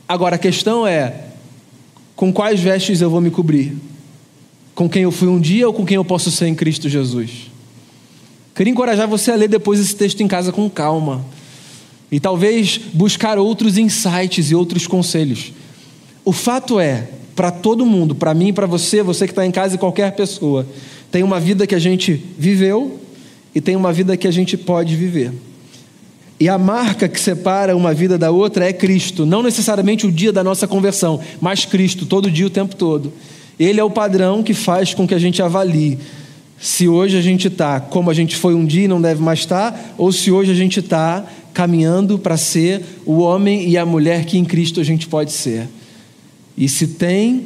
Agora 0.05 0.35
a 0.35 0.39
questão 0.39 0.85
é: 0.85 1.27
com 2.15 2.33
quais 2.33 2.59
vestes 2.59 2.99
eu 2.99 3.09
vou 3.09 3.21
me 3.21 3.31
cobrir? 3.31 3.77
com 4.75 4.89
quem 4.89 5.03
eu 5.03 5.11
fui 5.11 5.27
um 5.27 5.39
dia 5.39 5.67
ou 5.67 5.73
com 5.73 5.85
quem 5.85 5.95
eu 5.95 6.05
posso 6.05 6.31
ser 6.31 6.47
em 6.47 6.55
Cristo 6.55 6.89
Jesus? 6.89 7.51
Queria 8.55 8.71
encorajar 8.71 9.07
você 9.07 9.31
a 9.31 9.35
ler 9.35 9.47
depois 9.47 9.79
esse 9.79 9.95
texto 9.95 10.21
em 10.21 10.27
casa 10.27 10.51
com 10.51 10.69
calma 10.69 11.23
e 12.11 12.19
talvez 12.19 12.79
buscar 12.93 13.37
outros 13.37 13.77
insights 13.77 14.51
e 14.51 14.55
outros 14.55 14.85
conselhos. 14.85 15.53
O 16.23 16.31
fato 16.31 16.79
é, 16.79 17.07
para 17.35 17.51
todo 17.51 17.85
mundo, 17.85 18.13
para 18.13 18.33
mim, 18.33 18.53
para 18.53 18.67
você, 18.67 19.01
você 19.01 19.25
que 19.25 19.31
está 19.31 19.45
em 19.45 19.51
casa 19.51 19.75
e 19.75 19.77
qualquer 19.77 20.15
pessoa, 20.15 20.67
tem 21.13 21.21
uma 21.21 21.39
vida 21.39 21.67
que 21.67 21.75
a 21.75 21.79
gente 21.79 22.19
viveu 22.39 22.99
e 23.53 23.61
tem 23.61 23.75
uma 23.75 23.93
vida 23.93 24.17
que 24.17 24.27
a 24.27 24.31
gente 24.31 24.57
pode 24.57 24.95
viver. 24.95 25.31
E 26.39 26.49
a 26.49 26.57
marca 26.57 27.07
que 27.07 27.19
separa 27.19 27.77
uma 27.77 27.93
vida 27.93 28.17
da 28.17 28.31
outra 28.31 28.67
é 28.67 28.73
Cristo, 28.73 29.23
não 29.23 29.43
necessariamente 29.43 30.07
o 30.07 30.11
dia 30.11 30.33
da 30.33 30.43
nossa 30.43 30.67
conversão, 30.67 31.19
mas 31.39 31.65
Cristo, 31.65 32.07
todo 32.07 32.31
dia, 32.31 32.47
o 32.47 32.49
tempo 32.49 32.75
todo. 32.75 33.13
Ele 33.59 33.79
é 33.79 33.83
o 33.83 33.91
padrão 33.91 34.41
que 34.41 34.55
faz 34.55 34.95
com 34.95 35.07
que 35.07 35.13
a 35.13 35.19
gente 35.19 35.39
avalie 35.39 35.99
se 36.59 36.87
hoje 36.87 37.15
a 37.15 37.21
gente 37.21 37.47
está 37.47 37.79
como 37.79 38.09
a 38.09 38.13
gente 38.15 38.35
foi 38.35 38.55
um 38.55 38.65
dia 38.65 38.85
e 38.85 38.87
não 38.87 38.99
deve 38.99 39.21
mais 39.21 39.37
estar, 39.37 39.93
ou 39.99 40.11
se 40.11 40.31
hoje 40.31 40.51
a 40.51 40.55
gente 40.55 40.79
está 40.79 41.23
caminhando 41.53 42.17
para 42.17 42.37
ser 42.37 42.81
o 43.05 43.19
homem 43.19 43.69
e 43.69 43.77
a 43.77 43.85
mulher 43.85 44.25
que 44.25 44.35
em 44.35 44.43
Cristo 44.43 44.79
a 44.79 44.83
gente 44.83 45.07
pode 45.07 45.31
ser. 45.31 45.69
E 46.57 46.67
se 46.67 46.87
tem 46.87 47.45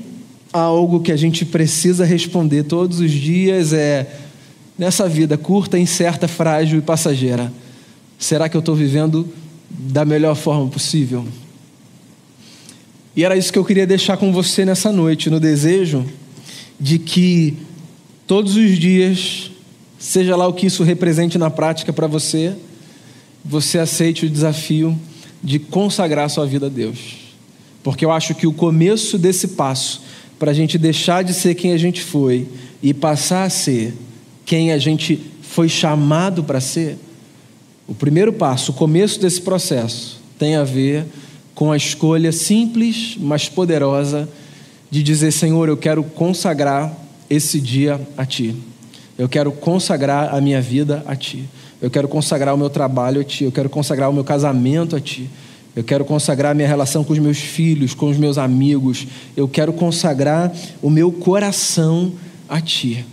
algo 0.51 1.01
que 1.01 1.11
a 1.11 1.17
gente 1.17 1.45
precisa 1.45 2.05
responder 2.05 2.63
todos 2.63 2.99
os 2.99 3.11
dias 3.11 3.73
é 3.73 4.07
nessa 4.77 5.07
vida 5.09 5.37
curta, 5.37 5.77
incerta, 5.77 6.27
frágil 6.27 6.79
e 6.79 6.81
passageira. 6.81 7.51
Será 8.17 8.47
que 8.47 8.55
eu 8.55 8.59
estou 8.59 8.75
vivendo 8.75 9.27
da 9.69 10.05
melhor 10.05 10.35
forma 10.35 10.67
possível? 10.67 11.25
E 13.15 13.23
era 13.23 13.35
isso 13.35 13.51
que 13.51 13.57
eu 13.57 13.65
queria 13.65 13.87
deixar 13.87 14.17
com 14.17 14.31
você 14.31 14.63
nessa 14.63 14.91
noite, 14.91 15.29
no 15.29 15.39
desejo 15.39 16.05
de 16.79 16.99
que 16.99 17.57
todos 18.27 18.55
os 18.55 18.77
dias, 18.77 19.49
seja 19.97 20.35
lá 20.35 20.47
o 20.47 20.53
que 20.53 20.67
isso 20.67 20.83
represente 20.83 21.37
na 21.37 21.49
prática 21.49 21.91
para 21.91 22.05
você, 22.05 22.55
você 23.43 23.79
aceite 23.79 24.25
o 24.25 24.29
desafio 24.29 24.97
de 25.43 25.57
consagrar 25.57 26.29
sua 26.29 26.45
vida 26.45 26.67
a 26.67 26.69
Deus. 26.69 27.27
Porque 27.81 28.05
eu 28.05 28.11
acho 28.11 28.35
que 28.35 28.45
o 28.45 28.53
começo 28.53 29.17
desse 29.17 29.49
passo, 29.49 30.01
para 30.39 30.51
a 30.51 30.53
gente 30.53 30.77
deixar 30.77 31.23
de 31.23 31.33
ser 31.33 31.55
quem 31.55 31.73
a 31.73 31.77
gente 31.77 32.01
foi 32.01 32.47
e 32.81 32.93
passar 32.93 33.43
a 33.43 33.49
ser 33.49 33.93
quem 34.45 34.71
a 34.71 34.77
gente 34.77 35.19
foi 35.41 35.67
chamado 35.67 36.43
para 36.43 36.61
ser, 36.61 36.97
o 37.87 37.93
primeiro 37.93 38.31
passo, 38.31 38.71
o 38.71 38.75
começo 38.75 39.19
desse 39.19 39.41
processo, 39.41 40.21
tem 40.37 40.55
a 40.55 40.63
ver 40.63 41.05
com 41.55 41.71
a 41.71 41.77
escolha 41.77 42.31
simples, 42.31 43.17
mas 43.19 43.49
poderosa, 43.49 44.29
de 44.89 45.01
dizer: 45.01 45.31
Senhor, 45.31 45.67
eu 45.67 45.75
quero 45.75 46.03
consagrar 46.03 46.95
esse 47.29 47.59
dia 47.59 47.99
a 48.15 48.25
Ti. 48.25 48.55
Eu 49.17 49.27
quero 49.27 49.51
consagrar 49.51 50.33
a 50.33 50.39
minha 50.39 50.61
vida 50.61 51.03
a 51.07 51.15
Ti. 51.15 51.43
Eu 51.81 51.89
quero 51.89 52.07
consagrar 52.07 52.53
o 52.53 52.57
meu 52.57 52.69
trabalho 52.69 53.21
a 53.21 53.23
Ti. 53.23 53.45
Eu 53.45 53.51
quero 53.51 53.69
consagrar 53.69 54.09
o 54.09 54.13
meu 54.13 54.23
casamento 54.23 54.95
a 54.95 55.01
Ti. 55.01 55.29
Eu 55.77 55.83
quero 55.83 56.03
consagrar 56.03 56.55
minha 56.55 56.67
relação 56.67 57.03
com 57.03 57.13
os 57.13 57.19
meus 57.19 57.37
filhos, 57.37 57.93
com 57.93 58.09
os 58.09 58.17
meus 58.17 58.39
amigos. 58.39 59.05
Eu 59.35 59.47
quero 59.47 59.71
consagrar 59.71 60.51
o 60.81 60.89
meu 60.89 61.11
coração 61.11 62.13
a 62.49 62.59
Ti. 62.59 63.05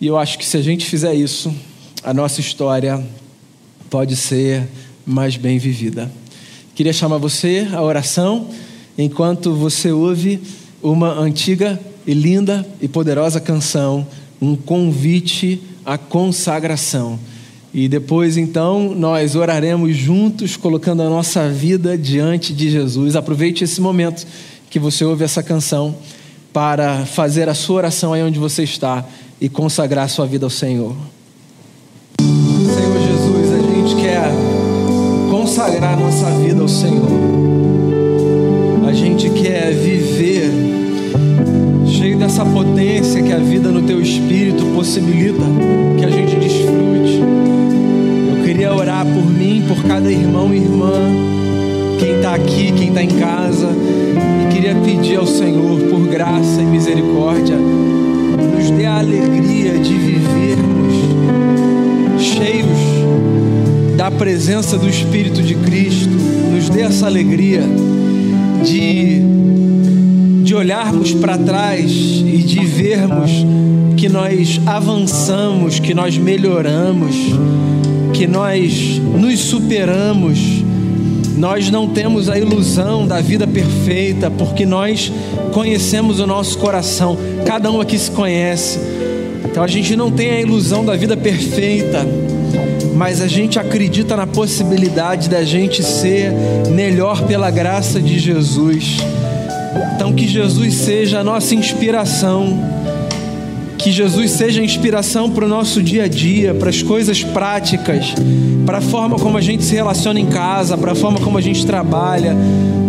E 0.00 0.06
eu 0.06 0.16
acho 0.16 0.38
que 0.38 0.46
se 0.46 0.56
a 0.56 0.62
gente 0.62 0.86
fizer 0.86 1.12
isso, 1.12 1.52
a 2.04 2.14
nossa 2.14 2.40
história 2.40 3.04
pode 3.90 4.14
ser 4.14 4.62
mais 5.04 5.36
bem 5.36 5.58
vivida. 5.58 6.08
Queria 6.72 6.92
chamar 6.92 7.18
você 7.18 7.66
à 7.72 7.82
oração 7.82 8.48
enquanto 8.96 9.52
você 9.52 9.90
ouve 9.90 10.40
uma 10.80 11.18
antiga 11.18 11.80
e 12.06 12.14
linda 12.14 12.64
e 12.80 12.86
poderosa 12.86 13.40
canção, 13.40 14.06
um 14.40 14.54
convite 14.54 15.60
à 15.84 15.98
consagração. 15.98 17.18
E 17.78 17.88
depois, 17.88 18.38
então, 18.38 18.94
nós 18.94 19.36
oraremos 19.36 19.94
juntos, 19.94 20.56
colocando 20.56 21.02
a 21.02 21.10
nossa 21.10 21.46
vida 21.50 21.98
diante 21.98 22.54
de 22.54 22.70
Jesus. 22.70 23.14
Aproveite 23.14 23.64
esse 23.64 23.82
momento 23.82 24.26
que 24.70 24.78
você 24.78 25.04
ouve 25.04 25.24
essa 25.24 25.42
canção 25.42 25.94
para 26.54 27.04
fazer 27.04 27.50
a 27.50 27.54
sua 27.54 27.76
oração 27.76 28.14
aí 28.14 28.22
onde 28.22 28.38
você 28.38 28.62
está 28.62 29.04
e 29.38 29.46
consagrar 29.46 30.06
a 30.06 30.08
sua 30.08 30.26
vida 30.26 30.46
ao 30.46 30.50
Senhor. 30.50 30.96
Senhor 32.18 32.98
Jesus, 32.98 33.52
a 33.52 33.74
gente 33.74 34.02
quer 34.02 34.30
consagrar 35.30 35.98
a 35.98 36.00
nossa 36.00 36.30
vida 36.30 36.62
ao 36.62 36.68
Senhor. 36.68 37.10
A 38.88 38.92
gente 38.94 39.28
quer 39.28 39.74
viver 39.74 40.50
cheio 41.86 42.18
dessa 42.18 42.42
potência 42.42 43.22
que 43.22 43.34
a 43.34 43.38
vida 43.38 43.70
no 43.70 43.82
teu 43.82 44.00
espírito 44.00 44.64
possibilita 44.74 45.42
que 45.98 46.04
a 46.06 46.10
gente 46.10 46.36
desfrute. 46.36 46.65
Queria 48.56 48.72
orar 48.72 49.04
por 49.04 49.22
mim, 49.22 49.62
por 49.68 49.84
cada 49.84 50.10
irmão 50.10 50.54
e 50.54 50.56
irmã, 50.56 50.90
quem 52.00 52.16
está 52.16 52.34
aqui, 52.34 52.72
quem 52.72 52.88
está 52.88 53.02
em 53.02 53.08
casa, 53.08 53.68
e 53.68 54.54
queria 54.54 54.74
pedir 54.76 55.18
ao 55.18 55.26
Senhor, 55.26 55.78
por 55.90 56.08
graça 56.08 56.62
e 56.62 56.64
misericórdia, 56.64 57.54
nos 57.54 58.70
dê 58.70 58.86
a 58.86 59.00
alegria 59.00 59.78
de 59.78 59.92
vivermos 59.92 60.94
cheios 62.18 62.78
da 63.94 64.10
presença 64.10 64.78
do 64.78 64.88
Espírito 64.88 65.42
de 65.42 65.54
Cristo, 65.56 66.16
nos 66.50 66.70
dê 66.70 66.80
essa 66.80 67.04
alegria 67.04 67.60
de 68.64 69.20
de 70.42 70.54
olharmos 70.54 71.12
para 71.12 71.36
trás 71.36 71.90
e 71.90 72.38
de 72.38 72.64
vermos 72.64 73.30
que 73.98 74.08
nós 74.08 74.58
avançamos, 74.64 75.78
que 75.78 75.92
nós 75.92 76.16
melhoramos, 76.16 77.16
que 78.16 78.26
nós 78.26 78.98
nos 78.98 79.38
superamos. 79.40 80.38
Nós 81.36 81.70
não 81.70 81.86
temos 81.86 82.30
a 82.30 82.38
ilusão 82.38 83.06
da 83.06 83.20
vida 83.20 83.46
perfeita, 83.46 84.30
porque 84.30 84.64
nós 84.64 85.12
conhecemos 85.52 86.18
o 86.18 86.26
nosso 86.26 86.56
coração. 86.56 87.18
Cada 87.44 87.70
um 87.70 87.78
aqui 87.78 87.98
se 87.98 88.10
conhece. 88.10 88.78
Então 89.44 89.62
a 89.62 89.66
gente 89.66 89.94
não 89.94 90.10
tem 90.10 90.30
a 90.30 90.40
ilusão 90.40 90.82
da 90.82 90.96
vida 90.96 91.14
perfeita, 91.14 92.06
mas 92.94 93.20
a 93.20 93.26
gente 93.26 93.58
acredita 93.58 94.16
na 94.16 94.26
possibilidade 94.26 95.28
da 95.28 95.44
gente 95.44 95.82
ser 95.82 96.32
melhor 96.70 97.22
pela 97.26 97.50
graça 97.50 98.00
de 98.00 98.18
Jesus. 98.18 98.96
Então, 99.94 100.14
que 100.14 100.26
Jesus 100.26 100.72
seja 100.72 101.20
a 101.20 101.24
nossa 101.24 101.54
inspiração, 101.54 102.58
que 103.78 103.92
Jesus 103.92 104.32
seja 104.32 104.62
inspiração 104.62 105.30
para 105.30 105.44
o 105.44 105.48
nosso 105.48 105.82
dia 105.82 106.04
a 106.04 106.08
dia, 106.08 106.54
para 106.54 106.70
as 106.70 106.82
coisas 106.82 107.22
práticas, 107.22 108.14
para 108.64 108.78
a 108.78 108.80
forma 108.80 109.18
como 109.18 109.36
a 109.36 109.40
gente 109.40 109.64
se 109.64 109.74
relaciona 109.74 110.18
em 110.18 110.26
casa, 110.26 110.76
para 110.76 110.92
a 110.92 110.94
forma 110.94 111.20
como 111.20 111.38
a 111.38 111.40
gente 111.40 111.64
trabalha, 111.66 112.36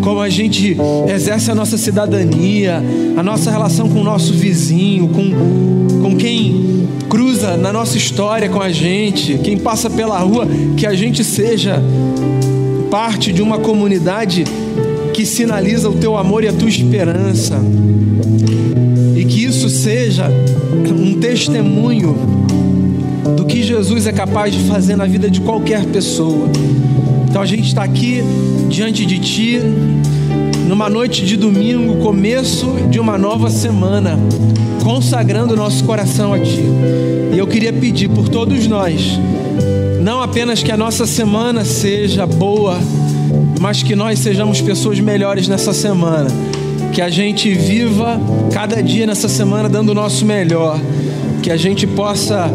como 0.02 0.21
a 0.21 0.30
gente 0.30 0.78
exerce 1.13 1.52
a 1.52 1.56
nossa 1.56 1.78
cidadania, 1.78 2.82
a 3.15 3.23
nossa 3.23 3.52
relação 3.52 3.89
com 3.89 4.02
o 4.02 4.04
nosso 4.04 4.34
vizinho, 4.34 5.10
com, 5.10 6.02
com 6.02 6.15
quem 6.15 6.88
cruza 7.10 7.58
na 7.58 7.71
nossa 7.71 7.97
história 7.97 8.50
com 8.50 8.62
a 8.62 8.69
gente, 8.69 9.38
quem 9.39 9.58
passa 9.58 9.89
pela 9.89 10.17
rua, 10.19 10.47
que 10.76 10.86
a 10.86 10.93
gente 10.93 11.23
seja 11.23 11.82
parte 12.89 13.32
de 13.34 13.41
uma 13.41 13.60
comunidade 13.60 14.45
que 15.13 15.26
sinaliza 15.26 15.89
o 15.89 15.93
teu 15.93 16.15
amor 16.17 16.43
e 16.43 16.47
a 16.47 16.54
tua 16.54 16.69
esperança. 16.69 17.60
Que 19.28 19.44
isso 19.44 19.70
seja 19.70 20.32
um 20.90 21.20
testemunho 21.20 22.16
do 23.36 23.46
que 23.46 23.62
Jesus 23.62 24.08
é 24.08 24.12
capaz 24.12 24.54
de 24.54 24.60
fazer 24.63 24.96
na 24.96 25.06
vida 25.06 25.30
de 25.30 25.42
qualquer 25.42 25.86
pessoa. 25.86 26.48
Então 27.30 27.42
a 27.42 27.46
gente 27.46 27.68
está 27.68 27.84
aqui 27.84 28.24
diante 28.70 29.06
de 29.06 29.20
Ti, 29.20 29.60
numa 30.68 30.90
noite 30.90 31.26
de 31.26 31.36
domingo, 31.36 31.98
começo 31.98 32.68
de 32.90 33.00
uma 33.00 33.18
nova 33.18 33.50
semana, 33.50 34.18
consagrando 34.84 35.56
nosso 35.56 35.84
coração 35.84 36.34
a 36.34 36.40
Ti. 36.40 36.63
E 37.34 37.38
eu 37.38 37.46
queria 37.46 37.74
pedir 37.74 38.10
por 38.10 38.30
todos 38.30 38.66
nós, 38.66 39.20
não 40.02 40.22
apenas 40.22 40.63
que 40.63 40.72
a 40.72 40.78
nossa 40.78 41.06
semana 41.06 41.66
seja 41.66 42.26
boa, 42.26 42.80
mas 43.60 43.84
que 43.84 43.96
nós 43.96 44.20
sejamos 44.20 44.62
pessoas 44.62 45.00
melhores 45.00 45.48
nessa 45.48 45.74
semana. 45.74 46.30
Que 46.93 47.02
a 47.02 47.10
gente 47.10 47.54
viva 47.54 48.19
cada 48.52 48.82
dia 48.82 49.06
nessa 49.06 49.28
semana 49.28 49.69
dando 49.69 49.89
o 49.89 49.93
nosso 49.93 50.26
melhor. 50.26 50.79
Que 51.42 51.52
a 51.52 51.58
gente 51.58 51.85
possa 51.85 52.50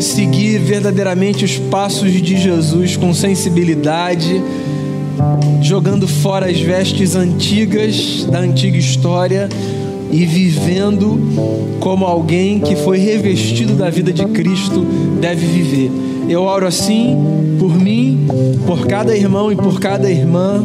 seguir 0.00 0.58
verdadeiramente 0.58 1.44
os 1.44 1.58
passos 1.58 2.12
de 2.12 2.36
Jesus 2.36 2.96
com 2.96 3.12
sensibilidade, 3.14 4.42
jogando 5.62 6.06
fora 6.06 6.50
as 6.50 6.60
vestes 6.60 7.14
antigas 7.14 8.24
da 8.30 8.40
antiga 8.40 8.76
história 8.76 9.48
e 10.10 10.24
vivendo 10.24 11.18
como 11.80 12.04
alguém 12.04 12.60
que 12.60 12.76
foi 12.76 12.98
revestido 12.98 13.74
da 13.74 13.90
vida 13.90 14.12
de 14.12 14.24
Cristo 14.26 14.86
deve 15.20 15.46
viver. 15.46 15.90
Eu 16.28 16.42
oro 16.42 16.66
assim 16.66 17.16
por 17.58 17.74
mim, 17.76 18.26
por 18.66 18.86
cada 18.86 19.16
irmão 19.16 19.50
e 19.50 19.56
por 19.56 19.80
cada 19.80 20.10
irmã, 20.10 20.64